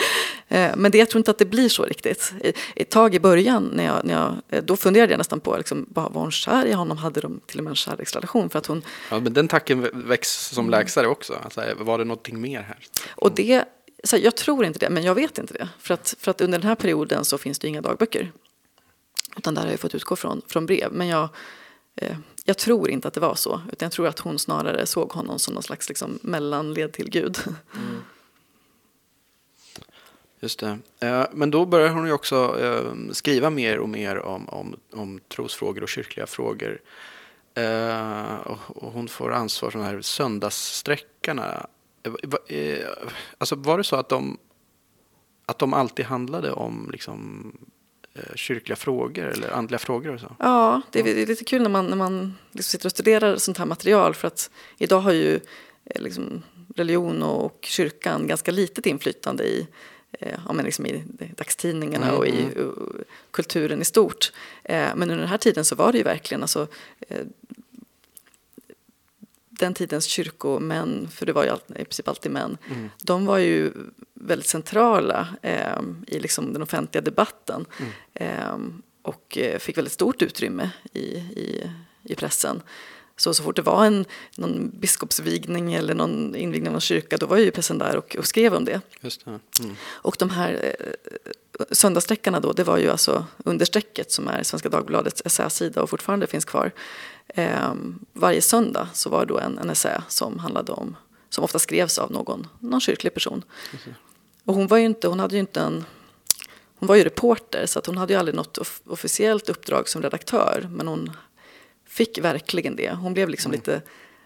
[0.52, 2.32] Eh, men det, jag tror inte att det blir så riktigt.
[2.76, 5.86] Ett tag i början, när jag, när jag, eh, då funderade jag nästan på, liksom,
[5.88, 6.98] var hon kär i honom?
[6.98, 8.50] Hade de till och med en kärleksrelation?
[8.50, 10.70] För att hon, ja, men den tacken väcks som mm.
[10.70, 11.34] läksare också.
[11.44, 12.78] Alltså, var det någonting mer här?
[13.10, 13.64] Och det,
[14.04, 15.68] så jag tror inte det, men jag vet inte det.
[15.78, 18.32] För att, för att under den här perioden så finns det inga dagböcker.
[19.36, 20.92] Utan där har jag fått utgå från, från brev.
[20.92, 21.28] Men jag,
[21.96, 23.60] Eh, jag tror inte att det var så.
[23.72, 27.38] Utan jag tror att hon snarare såg honom som någon slags liksom, mellanled till Gud.
[27.74, 28.02] Mm.
[30.42, 30.78] Just det.
[31.00, 35.20] Eh, men då börjar hon ju också eh, skriva mer och mer om, om, om
[35.28, 36.80] trosfrågor och kyrkliga frågor.
[38.66, 41.66] Och hon får ansvar för de här söndagssträckarna.
[43.38, 44.38] Alltså var det så att de,
[45.46, 47.52] att de alltid handlade om liksom,
[48.34, 50.14] kyrkliga frågor eller andliga frågor?
[50.14, 50.36] Och så?
[50.38, 53.66] Ja, det är, lite kul när man, när man liksom sitter och studerar sånt här
[53.66, 55.40] material för att idag har ju
[55.94, 56.42] liksom,
[56.76, 59.66] religion och kyrkan ganska litet inflytande i
[60.12, 61.02] eh, ja, men liksom i
[61.36, 62.72] dagstidningarna mm, och i uh,
[63.30, 64.32] kulturen i stort.
[64.64, 66.66] Eh, men under den här tiden så var det ju verkligen alltså,
[67.08, 67.26] eh,
[69.48, 72.88] den tidens kyrkomän, för det var ju i princip alltid män, mm.
[73.02, 73.72] de var ju
[74.20, 77.92] väldigt centrala eh, i liksom den offentliga debatten mm.
[78.14, 78.58] eh,
[79.02, 81.70] och fick väldigt stort utrymme i, i,
[82.02, 82.62] i pressen.
[83.20, 84.04] Så, så fort det var en
[84.36, 88.26] någon biskopsvigning eller någon invigning av någon kyrka då var ju pressen där och, och
[88.26, 88.80] skrev om det.
[89.00, 89.30] Just det.
[89.60, 89.76] Mm.
[89.82, 95.22] Och de här eh, söndagssträckarna då, det var ju alltså understrecket som är Svenska Dagbladets
[95.24, 96.72] essäsida och fortfarande finns kvar.
[97.28, 97.74] Eh,
[98.12, 100.96] varje söndag så var det då en, en essä som handlade om,
[101.28, 103.42] som ofta skrevs av någon, någon kyrklig person.
[104.44, 105.84] Och hon var ju inte, hon hade ju inte en
[106.80, 110.68] hon var ju reporter så att hon hade ju aldrig något officiellt uppdrag som redaktör
[110.70, 111.10] men hon
[111.86, 112.92] fick verkligen det.
[112.92, 113.58] Hon blev liksom mm.
[113.58, 113.82] lite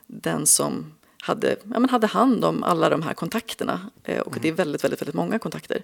[0.07, 3.91] den som hade, ja, men hade hand om alla de här kontakterna.
[4.05, 4.43] Eh, och mm.
[4.43, 5.83] det är väldigt, väldigt, väldigt många kontakter.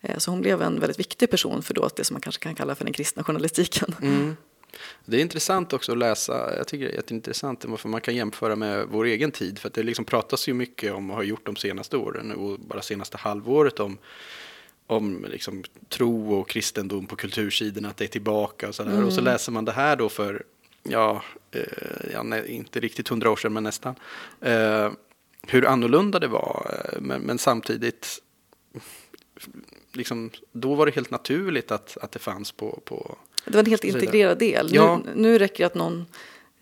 [0.00, 2.54] Eh, så hon blev en väldigt viktig person för då det som man kanske kan
[2.54, 3.94] kalla för den kristna journalistiken.
[4.02, 4.36] Mm.
[5.04, 8.56] Det är intressant också att läsa, jag tycker det är jätteintressant, för man kan jämföra
[8.56, 9.58] med vår egen tid.
[9.58, 12.58] För att det liksom pratas ju mycket om, och har gjort de senaste åren, och
[12.60, 13.98] bara senaste halvåret om
[14.90, 18.92] om liksom, tro och kristendom på kultursidorna, att det är tillbaka och sådär.
[18.92, 19.06] Mm.
[19.06, 20.44] Och så läser man det här då för
[20.82, 21.62] ja, eh,
[22.12, 23.94] ja, inte riktigt hundra år sedan men nästan.
[24.40, 24.92] Eh,
[25.42, 26.82] hur annorlunda det var.
[26.92, 28.22] eh, Men, men samtidigt,
[29.92, 33.70] liksom, då var det helt naturligt att, att det fanns på, på Det var en
[33.70, 34.70] helt integrerad del.
[34.72, 35.00] Ja.
[35.04, 36.06] Nu, nu räcker det att någon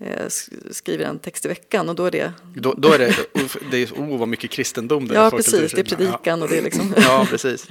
[0.01, 2.33] eh, sk- skriver en text i veckan och då är det...
[2.55, 3.15] då, då är det,
[3.71, 5.23] det är, oh vad mycket kristendom det är.
[5.23, 5.73] Ja, precis.
[5.73, 6.95] Det är predikan och det är liksom...
[6.97, 7.69] Ja, precis.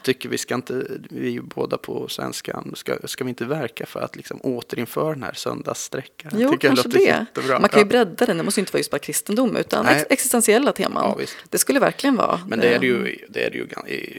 [0.00, 3.44] Jag tycker vi ska inte, vi är ju båda på svenskan, ska, ska vi inte
[3.44, 6.32] verka för att liksom återinföra den här söndagssträckan?
[6.34, 7.02] Jo, tycker kanske det.
[7.02, 7.60] jättebra.
[7.60, 9.94] Man kan ju bredda den, det måste ju inte vara just bara kristendom utan Nej.
[9.96, 11.04] ex- existentiella teman.
[11.04, 11.36] Ja, visst.
[11.48, 12.40] det skulle verkligen vara.
[12.48, 13.66] Men det är det ju, det är det ju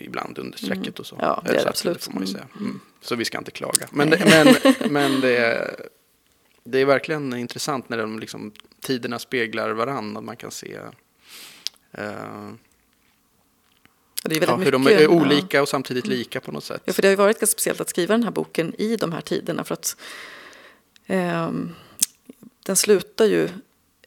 [0.05, 1.15] ibland under strecket och så.
[1.15, 1.27] Mm.
[1.27, 2.01] Ja, det är det så absolut.
[2.01, 2.47] Det man ju Mm.
[2.59, 2.79] Mm.
[3.01, 3.87] Så vi ska inte klaga.
[3.91, 5.75] Men, det, men, men det, är,
[6.63, 10.19] det är verkligen intressant när de liksom, tiderna speglar varandra.
[10.19, 10.93] Att man kan se och
[14.23, 15.09] det är väldigt ja, hur de mycket, är ja.
[15.11, 15.21] Mm.
[15.23, 16.81] olika och samtidigt lika på något sätt.
[16.85, 19.11] Ja, för det har ju varit ganska speciellt att skriva den här boken i de
[19.11, 19.95] här tiderna för att
[21.07, 21.69] ehm,
[22.65, 23.49] den slutar ju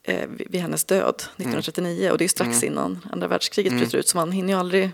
[0.02, 2.72] eh, vid hennes död 1939 och det är strax Mm.
[2.72, 3.80] innan andra världskriget Mm.
[3.80, 4.90] bryter ut så man hinner ju aldrig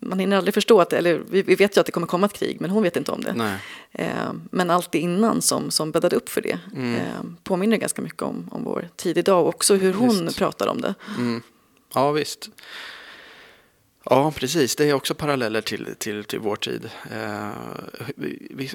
[0.00, 2.32] man hinner aldrig förstå att, eller vi, vi vet ju att det kommer komma ett
[2.32, 3.58] krig men hon vet inte om det.
[3.92, 6.94] Eh, men allt det innan som, som bäddade upp för det Mm.
[6.94, 7.02] eh,
[7.44, 10.38] påminner ganska mycket om, om vår tid idag och också hur hon Visst.
[10.38, 10.94] pratar om det.
[11.18, 11.42] Mm.
[11.94, 12.48] Ja, visst.
[14.10, 14.76] Ja, precis.
[14.76, 16.90] Det är också paralleller till, till, till vår tid.
[17.12, 17.50] Eh,
[18.16, 18.70] vi, vi,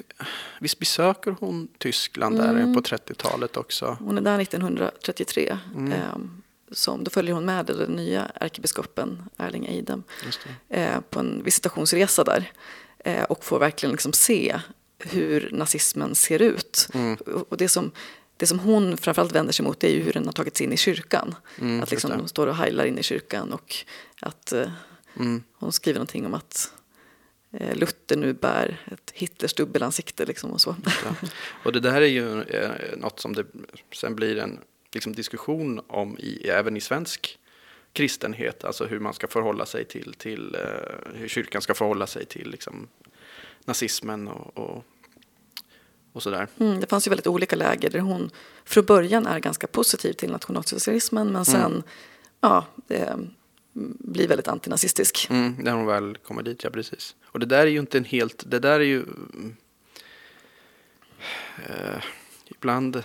[0.60, 2.74] visst besöker hon Tyskland där Mm.
[2.74, 3.96] på 30-talet också?
[4.00, 5.58] Hon är där 1933.
[5.74, 5.92] Mm.
[5.92, 6.16] Eh,
[6.70, 10.02] som, då följer hon med den nya ärkebiskopen Erling Eidem
[10.68, 12.52] eh, på en visitationsresa där
[12.98, 14.60] eh, och får verkligen liksom se
[14.98, 16.88] hur nazismen ser ut.
[16.94, 17.16] Mm.
[17.48, 17.90] Och det som,
[18.36, 20.76] det som hon framförallt vänder sig mot är ju hur den har tagits in i
[20.76, 21.34] kyrkan.
[21.60, 23.76] Mm, att liksom de står och heilar in i kyrkan och
[24.20, 24.68] att eh,
[25.16, 25.42] Mm.
[25.54, 26.72] hon skriver någonting om att
[27.52, 30.76] eh, Luther nu bär ett Hitlers dubbelansikte liksom och så.
[30.84, 31.28] Ja.
[31.64, 33.46] Och det där är ju eh, något som det
[33.92, 34.58] sen blir en
[34.92, 37.38] liksom, diskussion om i, även i svensk
[37.92, 38.64] kristenhet.
[38.64, 42.50] Alltså hur man ska förhålla sig till, till eh, hur kyrkan ska förhålla sig till
[42.50, 42.88] liksom,
[43.64, 44.84] nazismen och, och,
[46.12, 46.48] och sådär.
[46.58, 48.30] Mm, det fanns ju väldigt olika läger där hon
[48.64, 51.82] från början är ganska positiv till nationalsocialismen men sen Mm.
[52.40, 53.16] ja, eh,
[53.74, 55.26] blir väldigt antinazistisk.
[55.30, 57.16] Mm, när hon väl kommer dit, ja precis.
[57.24, 59.56] Och det där är ju inte en helt, det där är ju mm,
[61.66, 62.02] eh,
[62.46, 63.02] ibland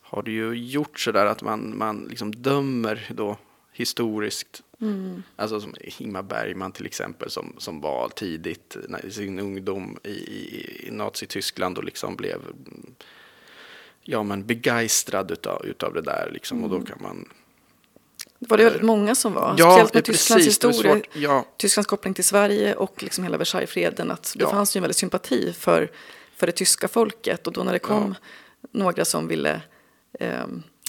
[0.00, 3.36] har det ju gjort sådär att man, man liksom dömer då
[3.72, 4.62] historiskt.
[4.80, 5.22] Mm.
[5.36, 10.86] Alltså som Ingmar Bergman till exempel som, som var tidigt i sin ungdom i, i,
[10.86, 12.94] i Nazityskland och liksom blev mm,
[14.02, 16.64] ja, men begeistrad utav, utav det där liksom.
[16.64, 17.28] Och då kan man
[18.44, 19.54] Det var det väldigt många som var.
[19.58, 21.00] Ja, Speciellt med Tysklands precis, historia.
[21.12, 24.10] Ja, Tysklands koppling till Sverige och liksom hela Versaillesfreden.
[24.10, 24.50] Att det Ja.
[24.50, 25.90] fanns ju en väldig sympati för,
[26.36, 27.46] för det tyska folket.
[27.46, 28.14] Och då när det kom
[28.72, 29.60] några som ville
[30.20, 30.46] eh,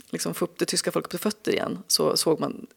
[0.10, 2.68] liksom få upp det tyska folket på fötter igen så såg man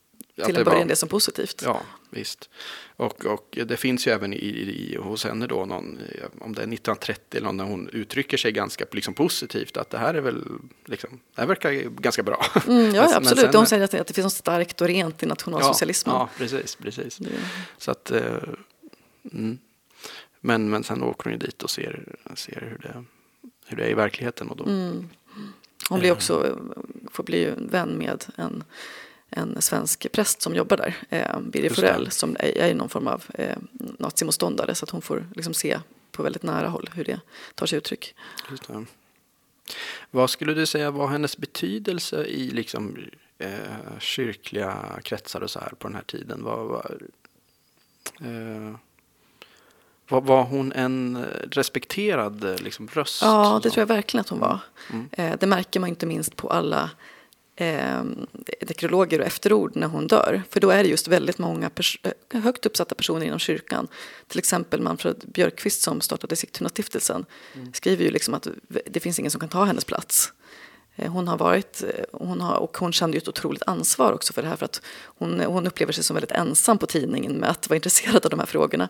[0.46, 1.62] till en början det som positivt.
[1.64, 2.50] Ja, visst.
[2.96, 6.60] Och, och det finns ju även i, i, hos henne då, någon, eh, om det
[6.60, 10.20] är 1930 eller någon, när hon uttrycker sig ganska liksom, positivt, att det här är
[10.20, 10.44] väl,
[10.84, 12.46] liksom, det här verkar ganska bra.
[12.66, 13.38] Mm, ja, Men- ja, men absolut.
[13.44, 16.14] sen- Hon säger att det, att det finns något starkt och rent i nationalsocialismen.
[16.14, 17.16] Ja, ja, precis, precis.
[17.16, 17.30] Det-
[17.78, 18.22] Så att, eh,
[19.32, 19.58] mm.
[20.40, 23.04] men, men sen åker hon ju dit och ser, ser hur, det,
[23.66, 24.48] hur det är i verkligheten.
[24.48, 25.08] Och då, Mm.
[25.88, 26.58] Hon blir också,
[27.10, 28.64] får bli vän med en,
[29.30, 31.70] en svensk präst som jobbar där, eh, Birger.
[31.70, 33.56] Forell, som är, är någon form av eh,
[33.98, 34.74] nazimotståndare.
[34.74, 35.80] Så att hon får liksom se
[36.12, 37.20] på väldigt nära håll hur det
[37.54, 38.14] tar sig uttryck.
[40.10, 42.96] Vad skulle du säga var hennes betydelse i liksom,
[43.38, 46.44] eh, kyrkliga kretsar och så här på den här tiden?
[46.44, 46.98] Var, var,
[48.20, 48.76] eh,
[50.08, 53.22] var, var hon en respekterad liksom, röst?
[53.22, 54.60] Ja, det tror jag verkligen att hon var.
[54.90, 55.08] Mm.
[55.12, 56.90] Eh, det märker man inte minst på alla
[57.58, 58.02] eh,
[58.60, 60.42] nekrologer och efterord när hon dör.
[60.50, 61.70] För då är det just väldigt många
[62.02, 63.88] eh, högt uppsatta personer inom kyrkan.
[64.28, 67.24] Till exempel Manfred Björkqvist som startade Sigtunastiftelsen
[67.72, 68.48] skriver ju liksom att
[68.86, 70.32] det finns ingen som kan ta hennes plats.
[70.96, 74.32] Eh, Hon har varit, eh, hon har, och hon kände ju ett otroligt ansvar också
[74.32, 77.50] för det här för att hon, hon upplever sig som väldigt ensam på tidningen med
[77.50, 78.88] att vara intresserad av de här frågorna.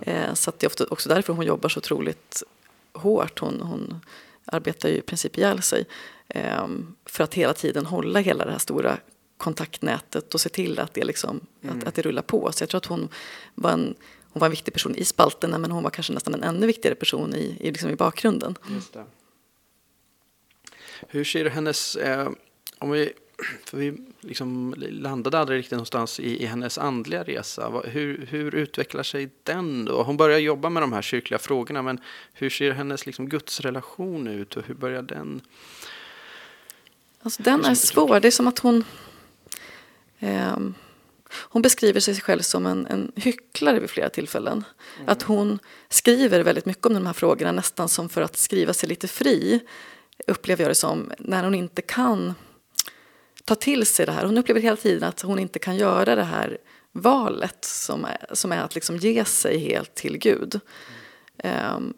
[0.00, 2.42] Eh, Så det är ofta också därför hon jobbar så otroligt
[2.92, 3.38] hårt.
[3.38, 4.00] Hon, hon
[4.44, 5.86] arbetar ju i princip ihjäl sig
[7.06, 8.98] för att hela tiden hålla hela det här stora
[9.36, 12.52] kontaktnätet och se till att det, liksom, att, att det rullar på.
[12.52, 13.08] Så jag tror att hon
[13.54, 13.94] var en,
[14.32, 16.94] hon var en viktig person i spalterna men hon var kanske nästan en ännu viktigare
[16.94, 18.54] person i, i, liksom i bakgrunden.
[21.08, 22.28] Hur ser hennes, eh,
[22.78, 23.12] om vi,
[23.64, 27.82] för vi liksom landade aldrig riktigt någonstans i, i hennes andliga resa.
[27.84, 30.02] Hur, hur utvecklar sig den då?
[30.02, 32.00] Hon börjar jobba med de här kyrkliga frågorna, men
[32.32, 35.40] hur ser hennes liksom gudsrelation ut och hur börjar den?
[37.22, 38.20] Alltså, den är svår.
[38.20, 38.84] Det är som att hon...
[40.18, 40.74] ehm,
[41.32, 44.64] hon beskriver sig själv som en, en hycklare vid flera tillfällen.
[45.06, 45.58] Att hon
[45.88, 49.60] skriver väldigt mycket om de här frågorna nästan som för att skriva sig lite fri.
[50.26, 51.12] Upplever jag det som.
[51.18, 52.34] När hon inte kan
[53.44, 54.24] ta till sig det här.
[54.24, 56.58] Hon upplever hela tiden att hon inte kan göra det här
[56.92, 60.60] valet som är, som är att liksom ge sig helt till Gud.
[61.38, 61.94] Ehm,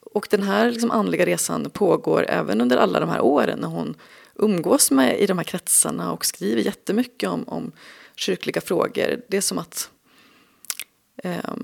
[0.00, 3.94] och den här liksom andliga resan pågår även under alla de här åren när hon
[4.34, 7.72] umgås med i de här kretsarna och skriver jättemycket om, om
[8.16, 9.22] kyrkliga frågor.
[9.28, 9.90] Det är som att
[11.22, 11.56] ja,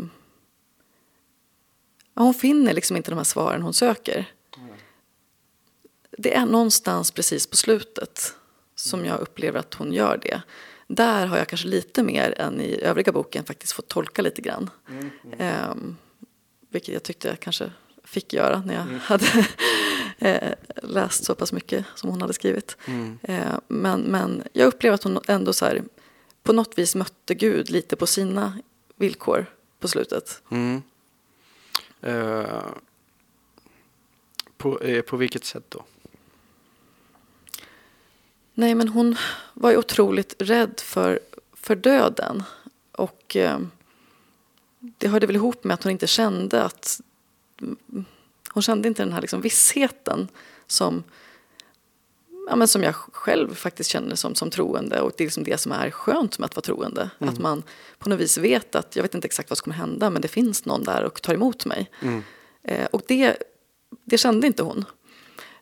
[2.14, 4.33] hon finner liksom inte de här svaren hon söker.
[6.11, 8.35] Det är någonstans precis på slutet
[8.75, 10.43] som jag upplever att hon gör det.
[10.87, 14.71] Där har jag kanske lite mer än i övriga boken faktiskt fått tolka lite grann.
[15.39, 15.97] Ehm,
[16.71, 17.73] vilket jag tyckte jag kanske
[18.05, 19.47] fick göra när jag hade
[20.19, 20.53] eh,
[20.83, 22.77] läst så pass mycket som hon hade skrivit.
[23.23, 25.83] Eh, men, men jag upplever att hon ändå så här,
[26.43, 28.59] på något vis mötte Gud lite på sina
[28.97, 29.47] villkor
[29.79, 30.43] på slutet.
[30.51, 30.83] Mm.
[32.01, 32.62] Eh,
[34.57, 35.85] på, eh, på vilket sätt då?
[38.55, 39.16] Nej, men hon
[39.55, 41.21] var ju otroligt rädd för,
[41.53, 42.43] för döden.
[42.93, 43.59] Och eh,
[44.79, 47.01] det hörde väl ihop med att hon inte kände att...
[48.53, 50.28] Hon kände inte den här liksom vissheten
[50.66, 51.05] som,
[52.49, 55.01] ja, men som jag själv faktiskt känner som, som troende.
[55.01, 57.11] Och det är liksom det som är skönt med att vara troende.
[57.18, 57.62] Att man
[57.99, 60.28] på något vis vet att, jag vet inte exakt vad som kommer hända, men det
[60.28, 61.90] finns någon där och tar emot mig.
[62.62, 63.36] Eh, och det,
[64.05, 64.84] det kände inte hon.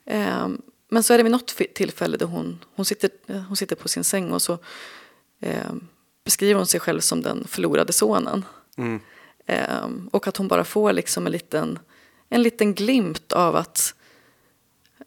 [0.04, 0.48] Eh,
[0.88, 3.88] men så är det vid något tillfälle där hon, hon, sitter, eh, hon sitter på
[3.88, 4.58] sin säng och så
[5.40, 5.72] eh,
[6.24, 8.44] beskriver hon sig själv som den förlorade sonen.
[8.76, 9.00] Mm.
[9.46, 11.78] Eh, och att hon bara får liksom en liten,
[12.28, 13.94] en liten glimt av att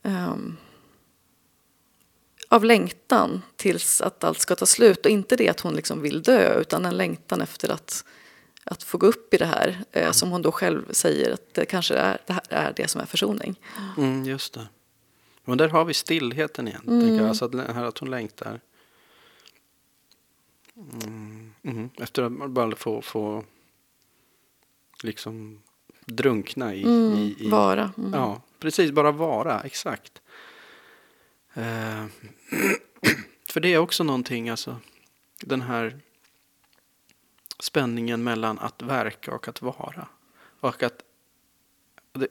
[0.04, 0.58] ehm,
[2.50, 5.06] av längtan tills att allt ska ta slut.
[5.06, 8.06] Och inte det att hon liksom vill dö utan en längtan efter att,
[8.64, 9.84] att få gå upp i det här.
[9.92, 13.02] Eh, som hon då själv säger att det kanske är det, här är det som
[13.02, 13.60] är försoning.
[13.98, 14.68] Mm, just det.
[15.46, 16.82] Men där har vi stillheten igen.
[16.86, 17.28] Tänker jag.
[17.28, 18.60] Alltså att, här att hon längtar.
[20.76, 21.90] Mm, mhm.
[22.00, 23.44] Efter att bara få, få
[25.04, 25.62] liksom
[26.10, 26.82] drunkna i...
[26.82, 27.92] i, i Vara.
[27.98, 28.14] Mm.
[28.14, 28.92] Ja, precis.
[28.92, 29.62] Bara vara.
[29.62, 30.22] Exakt.
[31.54, 32.06] Eh,
[33.50, 34.78] för det är också någonting, alltså.
[35.42, 36.00] Den här
[37.60, 40.08] spänningen mellan att verka och att vara.
[40.60, 41.02] Och att...
[42.12, 42.28] Det,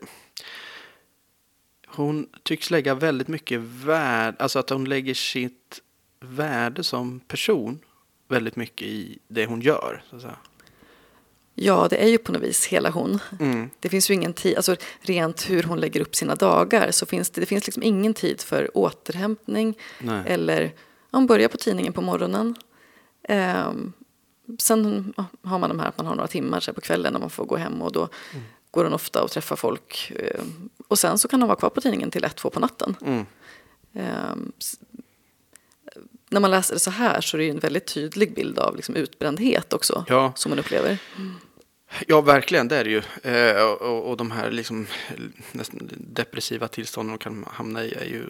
[1.87, 5.83] hon tycks lägga väldigt mycket värde, alltså att hon lägger sitt
[6.21, 7.79] värde som person
[8.29, 10.03] väldigt mycket i det hon gör.
[10.11, 10.39] Så att säga.
[11.61, 13.19] Ja, det är ju på något vis hela hon.
[13.41, 13.71] Mm.
[13.81, 17.31] Det finns ju ingen tid, alltså rent hur hon lägger upp sina dagar så finns
[17.31, 20.23] det, det finns liksom ingen tid för återhämtning Nej.
[20.27, 20.73] eller
[21.11, 22.55] hon börjar på tidningen på morgonen.
[23.29, 23.93] Ehm,
[24.59, 27.31] sen har man de här att man har några timmar så på kvällen när man
[27.31, 28.09] får gå hem och då
[28.71, 30.13] går hon ofta och träffar folk.
[30.17, 32.97] Ehm, och sen så kan hon vara kvar på tidningen till ett, två på natten.
[33.07, 33.25] Mm.
[34.59, 34.77] S-
[36.31, 38.95] när man läser det så här så är det en väldigt tydlig bild av liksom
[38.97, 40.33] utbrändhet också Ja.
[40.37, 40.99] som man upplever.
[42.07, 43.03] Ja, verkligen, det är det ju.
[43.23, 44.87] Eh, och, och, de här liksom,
[45.53, 48.25] nästan depressiva tillstånden de kan hamna i är ju,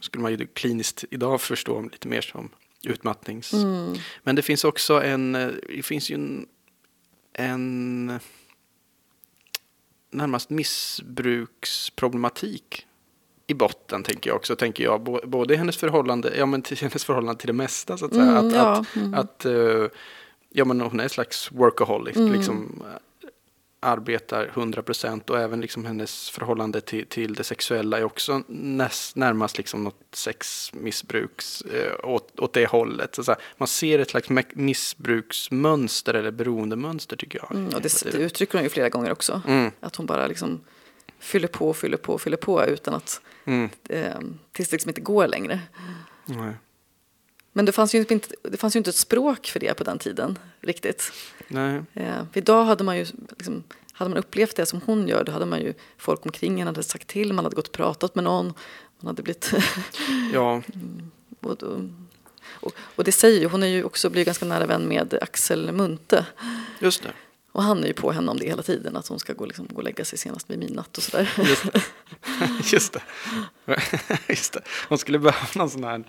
[0.00, 2.48] skulle man ju kliniskt idag förstå lite mer som
[2.82, 3.52] utmattnings...
[4.22, 6.46] Men det finns också en, eh, det finns ju en,
[7.32, 8.20] en
[10.10, 12.86] närmast missbruksproblematik
[13.46, 14.56] i botten, tänker jag också.
[14.56, 18.04] Tänker jag, både i hennes förhållande, ja, men till hennes förhållande till det mesta, så
[18.04, 18.38] att säga.
[18.38, 19.84] Mm, att, ja, att, att eh,
[20.50, 22.96] ja, men hon är en slags workaholic, liksom eh,
[23.82, 29.58] arbetar 100% och även liksom hennes förhållande till, till det sexuella är också näst, närmast
[29.58, 33.14] liksom något sexmissbruks eh, åt, åt det hållet.
[33.14, 37.50] Så, så här, man ser ett slags missbruksmönster eller beroendemönster tycker jag.
[37.50, 39.42] Mm, och det, det uttrycker hon ju flera gånger också.
[39.46, 39.70] Mm.
[39.80, 40.60] Att hon bara liksom
[41.18, 43.70] fyller på, fyller på, fyller på utan att Mm.
[43.88, 44.18] eh,
[44.52, 45.60] tills det liksom inte går längre.
[46.24, 46.52] Nej.
[47.52, 49.98] Men det fanns, ju inte, det fanns ju inte ett språk för det på den
[49.98, 51.12] tiden riktigt.
[51.48, 51.82] Nej.
[51.94, 55.46] Eh, idag hade man ju liksom, hade man upplevt det som hon gör då hade
[55.46, 58.46] man ju folk omkring en hade sagt till, man hade gått och pratat med någon.
[59.00, 59.52] Man hade blivit
[60.32, 60.62] Ja,
[61.40, 61.88] och, då-
[62.50, 65.72] och, och det säger ju, hon är ju också blivit ganska nära vän med Axel
[65.72, 66.26] Munthe.
[66.80, 67.12] just det.
[67.52, 69.66] Och han är ju på henne om det hela tiden, att hon ska gå, liksom,
[69.70, 71.32] gå och lägga sig senast vid midnatt och sådär.
[71.36, 71.82] Just det.
[72.72, 73.02] Just det.
[74.28, 74.60] Just det.
[74.88, 76.04] Hon skulle behöva någon sån här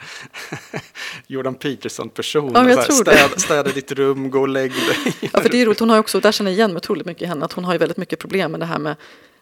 [1.28, 2.52] Jordan Peterson-person.
[2.54, 5.16] Ja, jag tror städa, städa ditt rum, gå och lägg dig.
[5.20, 5.80] Ja, för det är roligt.
[5.80, 7.74] Hon har också, där känner jag igen mig otroligt mycket i henne, att hon har
[7.74, 8.96] ju väldigt mycket problem med det här med,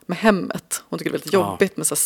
[0.06, 0.84] med hemmet.
[0.90, 2.02] Hon tycker det är väldigt jobbigt med så här,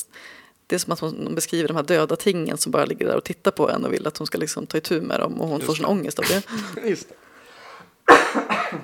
[0.67, 3.23] det är som att hon beskriver de här döda tingen som bara ligger där och
[3.23, 5.57] tittar på en och vill att hon ska liksom ta itu med dem och hon
[5.59, 6.43] Just får sån ångest av det.
[6.89, 7.15] Just det.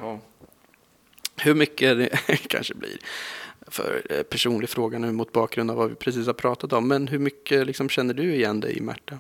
[0.02, 0.20] Ja.
[1.36, 2.98] Hur mycket det kanske blir
[3.72, 6.88] för eh, personlig fråga nu mot bakgrund av vad vi precis har pratat om.
[6.88, 9.20] Men hur mycket liksom, känner du igen dig i Märta?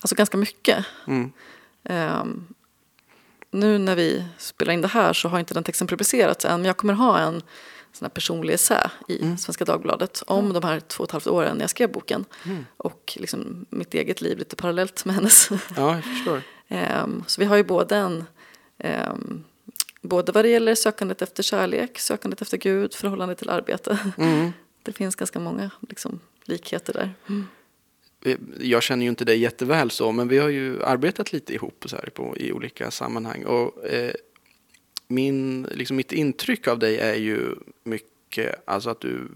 [0.00, 0.86] Alltså ganska mycket.
[1.06, 1.32] Mm.
[1.84, 2.46] Ehm,
[3.50, 6.64] nu när vi spelar in det här så har inte den texten publicerats än men
[6.64, 7.42] jag kommer ha en
[7.92, 9.38] sån här personlig essä i Mm.
[9.38, 12.24] Svenska Dagbladet om de här två och ett halvt åren när jag skrev boken.
[12.44, 12.66] Mm.
[12.76, 15.50] Och liksom mitt eget liv lite parallellt med hennes.
[15.76, 16.42] Ja, jag förstår.
[16.70, 18.24] Ehm, så vi har ju både en
[18.78, 19.44] ehm,
[20.00, 23.98] Både vad det gäller sökandet efter kärlek, sökandet efter Gud, förhållande till arbete.
[24.18, 24.50] Mm.
[24.82, 27.14] Det finns ganska många liksom, likheter där.
[28.24, 31.84] Eh, Jag känner ju inte dig jätteväl så, men vi har ju arbetat lite ihop
[31.86, 33.44] så här på, i olika sammanhang.
[33.44, 34.12] Och, eh,
[35.08, 39.28] min, liksom mitt intryck av dig är ju mycket alltså att du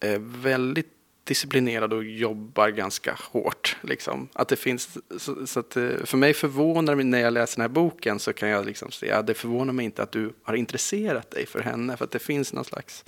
[0.00, 0.95] är väldigt
[1.26, 3.76] disciplinerad och jobbar ganska hårt.
[3.82, 4.28] Liksom.
[4.32, 7.56] Att det finns, så, så att, eh, för mig förvånar det mig när jag läser
[7.56, 10.32] den här boken så kan jag liksom se att det förvånar mig inte att du
[10.42, 11.96] har intresserat dig för henne.
[11.96, 13.04] För att det finns någon slags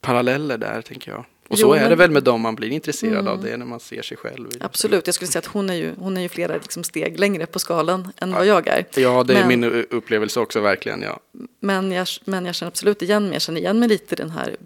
[0.00, 1.24] paralleller där, tänker jag.
[1.48, 3.26] Och så Jo, är det men- väl med dem man blir intresserad Mm.
[3.32, 4.48] av det när man ser sig själv.
[4.50, 4.64] det.
[4.64, 7.46] Absolut, jag skulle säga att hon är ju, hon är ju flera liksom, steg längre
[7.46, 8.84] på skalan än vad jag är.
[8.96, 11.02] Ja, det är Men- min upplevelse också verkligen.
[11.02, 11.20] Ja.
[11.60, 13.32] Men jag, men jag känner absolut igen mig.
[13.32, 14.56] Jag känner igen mig lite i den här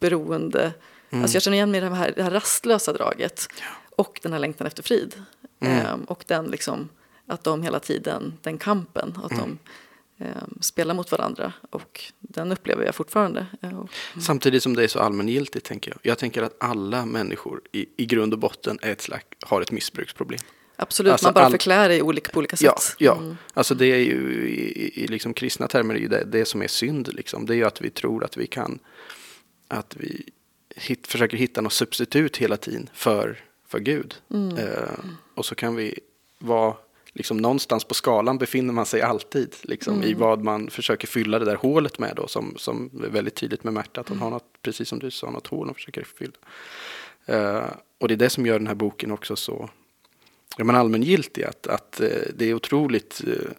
[0.00, 0.72] beroende...
[1.16, 1.22] Mm.
[1.22, 3.48] Alltså jag känner igen mig i det här, det här rastlösa draget.
[3.96, 5.22] Och den här längtan efter frid.
[5.60, 5.86] Mm.
[5.86, 6.88] Ehm, och den liksom,
[7.26, 9.58] att de hela tiden, den kampen, att Mm.
[10.18, 11.52] de ehm, spelar mot varandra.
[11.70, 13.46] Och den upplever jag fortfarande.
[13.62, 13.90] Eh, och-
[14.22, 15.98] Samtidigt som det är så allmängiltigt, tänker jag.
[16.02, 19.70] Jag tänker att alla människor i, i grund och botten är ett slags, har ett
[19.72, 20.40] missbruksproblem.
[20.78, 22.96] Absolut, Alltså man bara all- förklär det i olika, på olika Ja, sätt.
[22.98, 23.16] ja.
[23.16, 23.36] Mm.
[23.54, 27.14] alltså det är ju i, i, liksom kristna termer det, det som är synd.
[27.14, 27.46] Liksom.
[27.46, 28.78] Det är ju att vi tror att vi kan,
[29.68, 30.22] att vi
[30.76, 34.14] hit, försöker hitta något substitut hela tiden för, för Gud.
[34.30, 34.56] Mm.
[34.56, 34.98] Eh,
[35.34, 35.98] och så kan vi
[36.38, 36.74] vara,
[37.12, 39.54] liksom någonstans på skalan befinner man sig alltid.
[39.62, 40.18] Liksom, I Mm.
[40.18, 43.72] vad man försöker fylla det där hålet med då, som, som är väldigt tydligt med
[43.72, 46.32] Märta, att hon har något, precis som du sa, något hål hon försöker fylla.
[47.26, 49.70] Eh, och det är det som gör den här boken också så
[50.56, 53.50] ja, men allmängiltig, att, att eh, det är otroligt eh,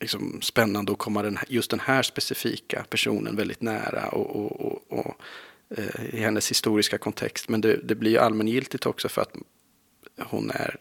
[0.00, 4.98] liksom, spännande att komma den, just den här specifika personen väldigt nära och, och, och,
[4.98, 5.14] och
[6.12, 7.48] i hennes historiska kontext.
[7.48, 9.34] Men det, det blir ju allmängiltigt också för att
[10.18, 10.76] hon är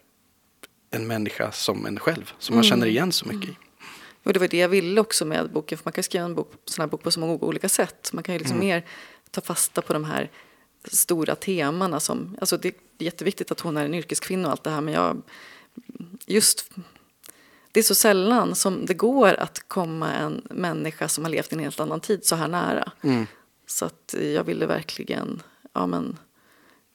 [0.91, 2.69] en människa som en själv, som man Mm.
[2.69, 3.55] känner igen så mycket i.
[4.23, 6.51] Och det var det jag ville också med boken, för man kan skriva en bok,
[6.65, 8.09] sån här bok på så många olika sätt.
[8.13, 8.67] Man kan ju liksom Mm.
[8.67, 8.85] mer
[9.31, 10.29] ta fasta på de här
[10.83, 14.69] stora temana som, alltså det är jätteviktigt att hon är en yrkeskvinna och allt det
[14.69, 15.21] här, men jag,
[16.25, 16.71] just,
[17.71, 21.55] det är så sällan som det går att komma en människa som har levt i
[21.55, 22.91] en helt annan tid så här nära.
[23.01, 23.25] Mm.
[23.71, 25.41] Så att jag ville verkligen,
[25.73, 26.17] ja men,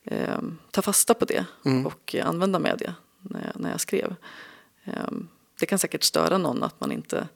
[0.04, 0.38] eh,
[0.70, 1.86] ta fasta på det Mm.
[1.86, 4.14] och eh, använda mig av det när jag, när jag skrev.
[4.84, 5.28] Ehm,
[5.60, 7.28] det kan säkert störa någon att man inte...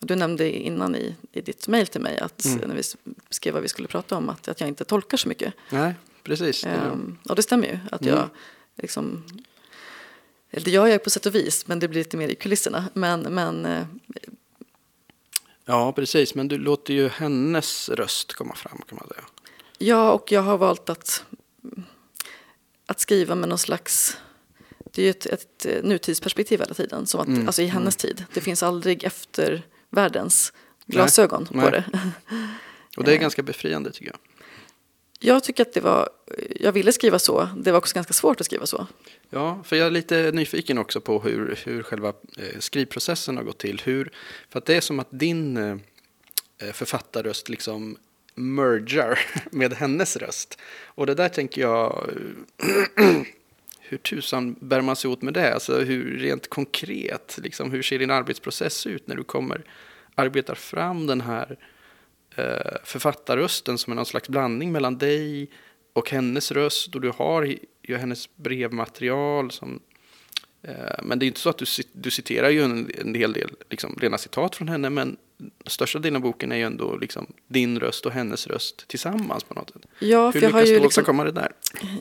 [0.00, 2.68] Du nämnde innan i, i ditt mejl till mig att Mm.
[2.68, 2.82] när vi
[3.30, 5.54] skrev vad vi skulle prata om att, att jag inte tolkar så mycket.
[5.70, 6.62] Nej, precis.
[6.62, 7.78] Det- Ehm, och det stämmer ju.
[7.92, 8.14] Att Mm.
[8.14, 8.28] jag
[8.76, 9.24] liksom,
[10.50, 12.84] eller det gör jag på sätt och vis, men det blir lite mer i kulisserna.
[12.92, 13.86] Men, men eh,
[15.68, 16.34] Ja, precis.
[16.34, 19.24] Men du låter ju hennes röst komma fram kan man säga.
[19.78, 21.24] ja, och jag har valt att,
[22.86, 24.16] att skriva med någon slags...
[24.92, 27.96] Det är ju ett, ett eh, nutidsperspektiv hela tiden, som att, Mm, alltså i hennes
[27.96, 28.24] tid.
[28.34, 30.52] Det finns aldrig eftervärldens
[30.86, 31.82] glasögon Nej, på nej.
[31.90, 32.00] det.
[32.96, 33.20] Och det är Eh.
[33.20, 34.18] ganska befriande tycker jag.
[35.20, 36.08] Jag tycker att det var,
[36.60, 38.86] jag ville skriva så, det var också ganska svårt att skriva så.
[39.30, 43.58] Ja, för jag är lite nyfiken också på hur, hur själva eh, skrivprocessen har gått
[43.58, 43.82] till.
[43.84, 44.10] Hur,
[44.48, 45.76] för att det är som att din eh,
[46.58, 47.96] eh, författarröst liksom
[48.34, 49.18] mergar
[49.50, 50.58] med hennes röst.
[50.84, 52.10] Och det där tänker jag,
[53.80, 55.54] hur tusan bär man sig åt med det?
[55.54, 59.64] Alltså hur rent konkret, liksom, hur ser din arbetsprocess ut när du kommer
[60.16, 61.56] arbetar fram den här
[62.36, 65.50] eh, författarrösten som är någon slags blandning mellan dig
[65.92, 67.42] och hennes röst och du har
[67.82, 69.80] ju hennes brevmaterial som
[70.62, 73.50] eh, men det är inte så att du, du citerar ju en, en hel del
[73.70, 75.16] liksom, rena citat från henne men
[75.66, 79.54] största delen av boken är ju ändå liksom, din röst och hennes röst tillsammans på
[79.54, 79.82] något sätt.
[79.98, 81.52] Ja, Hur jag har lyckas ju du liksom, åstadkomma det där?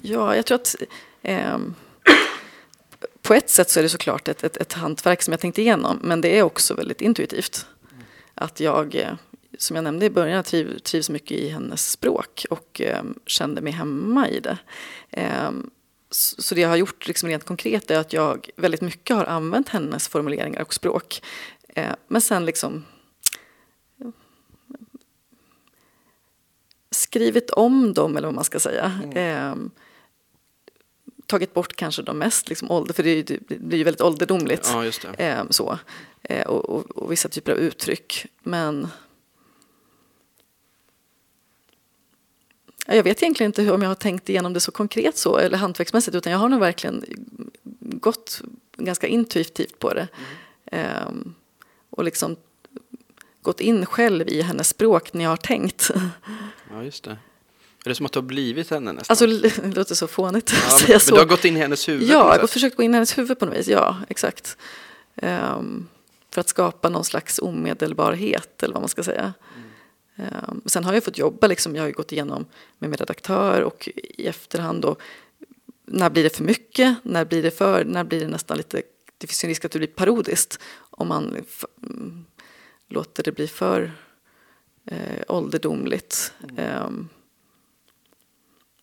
[0.01, 0.75] ja, jag tror att
[1.21, 1.75] ehm,
[3.21, 5.99] på ett sätt så är det såklart ett, ett, ett hantverk som jag tänkte igenom,
[6.03, 7.65] men det är också väldigt intuitivt.
[8.33, 9.13] Att jag, eh,
[9.57, 13.73] som jag nämnde i början, triv, trivs mycket i hennes språk och ehm, kände mig
[13.73, 14.57] hemma i det.
[15.11, 15.69] Ehm,
[16.09, 19.25] så så det jag har gjort liksom rent konkret är att jag väldigt mycket har
[19.25, 21.21] använt hennes formuleringar och språk.
[21.67, 22.83] Eh, men sen liksom
[26.91, 28.99] skrivit om dem, eller vad man ska säga.
[29.15, 29.55] Eh,
[31.25, 34.69] tagit bort kanske de mest liksom, ålder, för det, det blir ju väldigt ålderdomligt.
[34.73, 35.25] Ja, just det.
[35.25, 35.79] Eh, så.
[36.23, 38.25] Eh, och, och, och vissa typer av uttryck.
[38.43, 38.87] Men
[42.85, 45.57] jag vet egentligen inte hur, om jag har tänkt igenom det så konkret så, eller
[45.57, 47.05] hantverksmässigt, utan jag har nog verkligen
[47.79, 48.41] gått
[48.77, 50.07] ganska intuitivt på det.
[50.65, 51.07] Mm.
[51.07, 51.35] Um,
[51.89, 52.35] och liksom
[53.41, 55.91] gått in själv i hennes språk när jag har tänkt.
[56.71, 57.11] Ja, just det.
[57.85, 59.13] Är det som att du har blivit henne nästan?
[59.13, 62.09] Alltså, det låter så fånigt ja, men, men du har gått in i hennes huvud?
[62.09, 63.67] Ja, jag har försökt gå in i hennes huvud på något vis.
[63.67, 64.57] Ja, exakt.
[65.15, 65.87] Um,
[66.31, 69.33] för att skapa någon slags omedelbarhet, eller vad man ska säga.
[70.15, 70.33] Mm.
[70.47, 72.45] Um, sen har jag fått jobba, liksom, jag har gått igenom
[72.77, 74.95] med min redaktör och i efterhand då,
[75.85, 78.81] när blir det för mycket, när blir det för, när blir det nästan lite,
[79.17, 81.45] det finns en risk att det blir parodiskt om man
[81.83, 82.25] mm,
[82.87, 83.91] låter det bli för
[84.85, 86.33] eh, ålderdomligt.
[86.49, 86.85] Mm.
[86.85, 87.09] Um,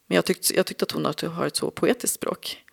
[0.06, 2.64] men jag, tyckte, jag tyckte att hon har ett så poetiskt språk.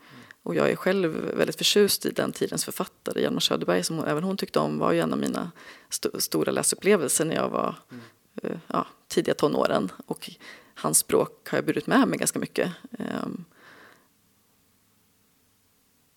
[0.43, 3.22] Och jag är själv väldigt förtjust i den tidens författare.
[3.22, 5.51] Hjalmar Söderberg, som även hon tyckte om, var ju en av mina
[5.89, 8.03] st stora läsupplevelser när jag var mm.
[8.43, 9.91] Eh, ja, tidiga tonåren.
[10.05, 10.29] Och
[10.75, 12.71] hans språk har jag burit med mig ganska mycket.
[12.99, 13.45] Ehm,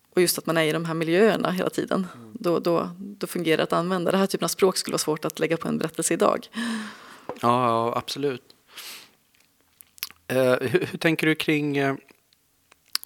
[0.09, 2.07] och just att man är i de här miljöerna hela tiden.
[2.15, 2.31] Mm.
[2.39, 4.11] Då, då, då fungerar det att använda.
[4.11, 6.47] Det här typen av språk skulle vara svårt att lägga på en berättelse idag.
[7.27, 8.43] Ja, ja absolut.
[10.27, 11.77] Eh, hur, hur, tänker du kring...
[11.77, 11.95] Eh,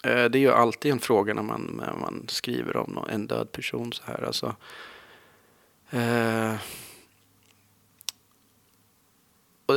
[0.04, 3.52] eh det är ju alltid en fråga när man, när man skriver om en död
[3.52, 4.24] person så här.
[4.24, 4.56] Alltså,
[5.90, 6.54] eh,
[9.68, 9.74] och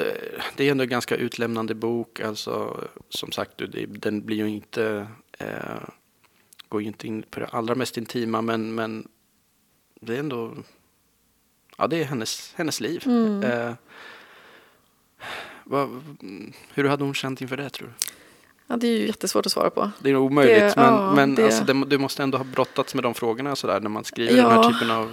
[0.56, 2.20] det är ändå en ganska utlämnande bok.
[2.20, 5.08] Alltså, som sagt, den blir ju inte,
[5.40, 5.48] eh,
[6.70, 9.08] går ju inte in på det allra mest intima, men, men
[10.02, 10.54] det är ändå
[11.78, 13.04] ja, det är hennes, hennes liv.
[13.06, 13.44] Mm.
[13.44, 13.74] Eh,
[15.64, 16.02] vad,
[16.74, 17.94] hur hade hon känt inför det tror du?
[18.68, 19.92] Ja, det är ju jättesvårt att svara på.
[20.00, 21.46] Det är omöjligt, det, men, ja, men det...
[21.46, 24.50] Alltså, det, du måste ändå ha brottats med de frågorna sådär, när man skriver ja.
[24.50, 25.12] den här typen av...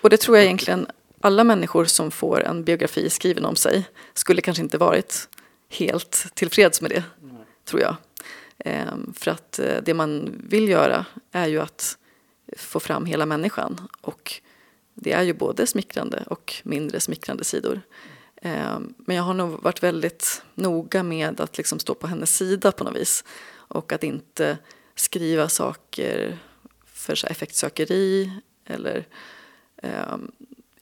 [0.00, 0.86] Och det tror jag egentligen
[1.22, 5.28] alla människor som får en biografi skriven om sig skulle kanske inte varit
[5.68, 7.36] helt tillfreds med det, mm.
[7.64, 7.96] tror jag.
[8.58, 11.98] Ehm, för att eh, det man vill göra är ju att
[12.56, 14.40] få fram hela människan och
[14.94, 17.80] det är ju både smickrande och mindre smickrande sidor.
[18.42, 22.72] Ehm, men jag har nog varit väldigt noga med att liksom stå på hennes sida
[22.72, 23.24] på något vis.
[23.54, 24.58] Och att inte
[24.94, 26.38] skriva saker
[26.86, 28.32] för effektsökeri
[28.64, 29.06] eller
[29.82, 30.32] um,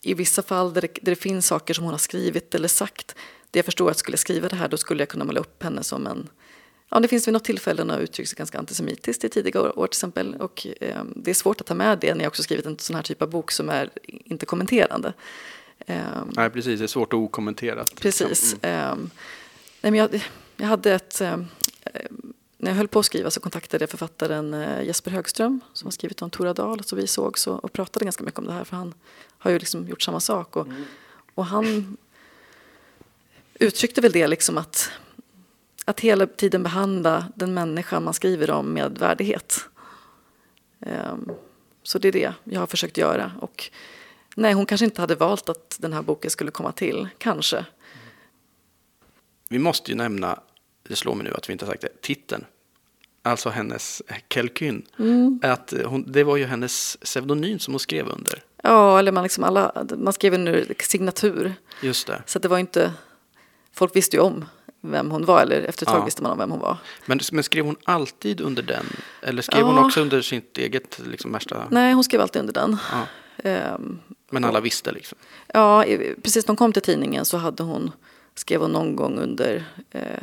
[0.02, 3.14] i vissa fall där det, där det, finns saker som hon har skrivit eller sagt.
[3.50, 5.62] Det jag förstår att skulle jag skriva det här då skulle jag kunna måla upp
[5.62, 6.28] henne som en
[6.92, 9.86] Ja, det finns vid något tillfälle när uttryckt sig ganska antisemitiskt i tidiga år, år
[9.86, 10.34] till exempel.
[10.34, 12.96] Och eh, det är svårt att ta med det när jag också skrivit en sån
[12.96, 15.12] här typ av bok som är inte kommenterande.
[15.86, 16.78] Um, Nej, precis.
[16.78, 17.84] Det är svårt att okommentera.
[18.00, 18.56] Precis.
[18.62, 18.92] Mm.
[18.92, 19.10] Um,
[19.80, 20.24] nej, men jag,
[20.56, 21.20] jag hade ett...
[21.20, 21.48] Um,
[22.58, 25.90] när jag höll på att skriva så kontaktade jag författaren uh, Jesper Högström som har
[25.92, 26.84] skrivit om Tora Dahl.
[26.84, 28.94] Så vi sågs och, och pratade ganska mycket om det här för han
[29.40, 30.56] har ju liksom gjort samma sak.
[30.56, 30.84] Och, mm.
[31.34, 31.96] och han
[33.54, 34.90] uttryckte väl det liksom att,
[35.84, 39.68] att hela tiden behandla den människa man skriver om med värdighet.
[41.82, 43.32] så det är det jag har försökt göra.
[43.40, 43.70] Och
[44.36, 47.08] Nej, hon kanske inte hade valt att den här boken skulle komma till.
[47.18, 47.66] Kanske.
[49.48, 50.40] Vi måste ju nämna,
[50.88, 52.44] det slår mig nu att vi inte har sagt det, titeln.
[53.22, 54.86] Alltså hennes Kelkyn.
[54.98, 55.40] Mm.
[55.42, 58.42] Att hon, det var ju hennes pseudonym som hon skrev under.
[58.62, 61.54] Ja, eller man, liksom alla, man skrev under signatur.
[61.82, 62.22] Just det.
[62.26, 62.92] Så det var inte,
[63.72, 64.44] folk visste ju om
[64.80, 66.04] vem hon var, eller efter ett tag ja.
[66.04, 66.76] visste man om vem hon var.
[67.06, 68.86] Men, men skrev hon alltid under den?
[69.22, 69.66] Eller skrev ja.
[69.66, 71.66] hon också under sitt eget liksom, värsta?
[71.70, 72.76] Nej, hon skrev alltid under den.
[72.92, 73.74] Ja.
[73.74, 74.00] Um,
[74.30, 75.18] men alla visste liksom?
[75.54, 75.84] Ja,
[76.22, 77.90] precis när hon kom till tidningen så hade hon,
[78.34, 80.22] skrev hon någon gång under eh,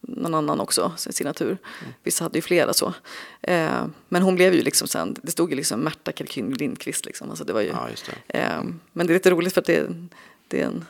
[0.00, 1.46] någon annan också, sin signatur.
[1.46, 1.92] Mm.
[2.02, 2.94] Vissa hade ju flera så.
[3.42, 7.30] Eh, men hon blev ju liksom sen, det stod ju liksom Märta Kalkyn Lindqvist liksom.
[7.30, 7.88] Alltså det var ju, ja,
[8.26, 8.38] det.
[8.38, 8.62] Eh,
[8.92, 9.88] men det är lite roligt för att det,
[10.48, 10.84] det är en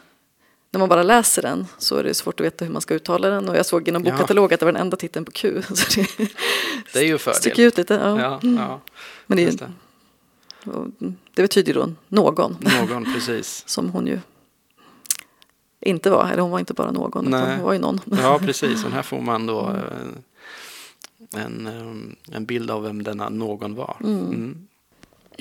[0.73, 3.29] när man bara läser den så är det svårt att veta hur man ska uttala
[3.29, 3.49] den.
[3.49, 5.63] Och jag såg i någon bokkatalog att det var den enda titeln på Q.
[5.75, 6.29] Så det,
[6.93, 7.41] det är ju fördel.
[7.41, 7.95] Sticker ut lite.
[7.95, 8.21] Ja.
[8.21, 8.81] ja, ja.
[9.27, 9.71] Men det, är,
[11.35, 12.57] det betyder då någon.
[12.61, 13.63] Någon, precis.
[13.67, 14.19] Som hon ju
[15.81, 17.41] inte var, eller hon var inte bara någon, Nej.
[17.41, 18.01] utan hon var ju någon.
[18.05, 18.85] Ja, precis.
[18.85, 19.87] Och här får man då mm.
[21.37, 23.97] en, en bild av vem denna någon var.
[24.01, 24.27] Mm.
[24.27, 24.67] Mm.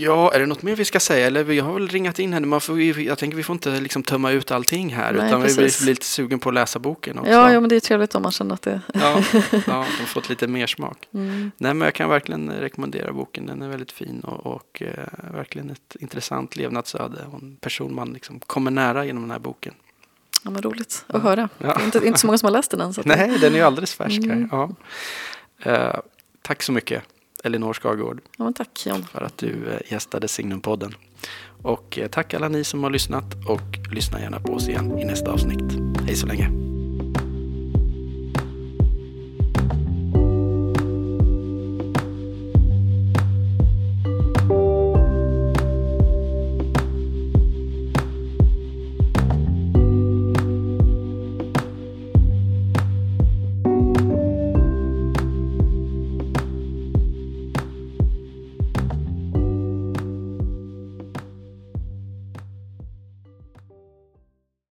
[0.01, 1.27] Ja, är det något mer vi ska säga?
[1.27, 2.47] Eller vi har väl ringat in henne.
[2.47, 5.13] Man får, jag tänker vi får inte liksom tömma ut allting här.
[5.13, 5.81] Nej, utan precis.
[5.81, 7.31] vi blir lite sugen på att läsa boken också.
[7.31, 8.81] Ja, ja, men det är trevligt om man känner att det...
[8.93, 11.07] ja, ja, de har fått lite mer smak.
[11.13, 11.51] Mm.
[11.57, 13.45] Nej, men jag kan verkligen rekommendera boken.
[13.45, 17.25] Den är väldigt fin och, och uh, verkligen ett intressant levnadsöde.
[17.31, 19.73] Och en person man liksom kommer nära genom den här boken.
[20.43, 21.49] Ja, men roligt att höra.
[21.57, 21.73] Ja.
[21.73, 22.93] Det är inte, inte så många som har läst den än.
[22.93, 24.19] Så Nej, den är ju alldeles färsk.
[24.23, 24.49] Mm.
[24.51, 24.69] Ja.
[25.65, 25.99] Uh,
[26.49, 27.03] Tack så mycket
[27.43, 28.21] Elinor Skagård.
[28.37, 29.03] Ja, men tack John.
[29.03, 30.93] För att du eh, gästade Signumpodden.
[31.61, 35.05] Och eh, tack alla ni som har lyssnat och lyssna gärna på oss igen i
[35.05, 35.73] nästa avsnitt.
[36.05, 36.78] Hej så länge.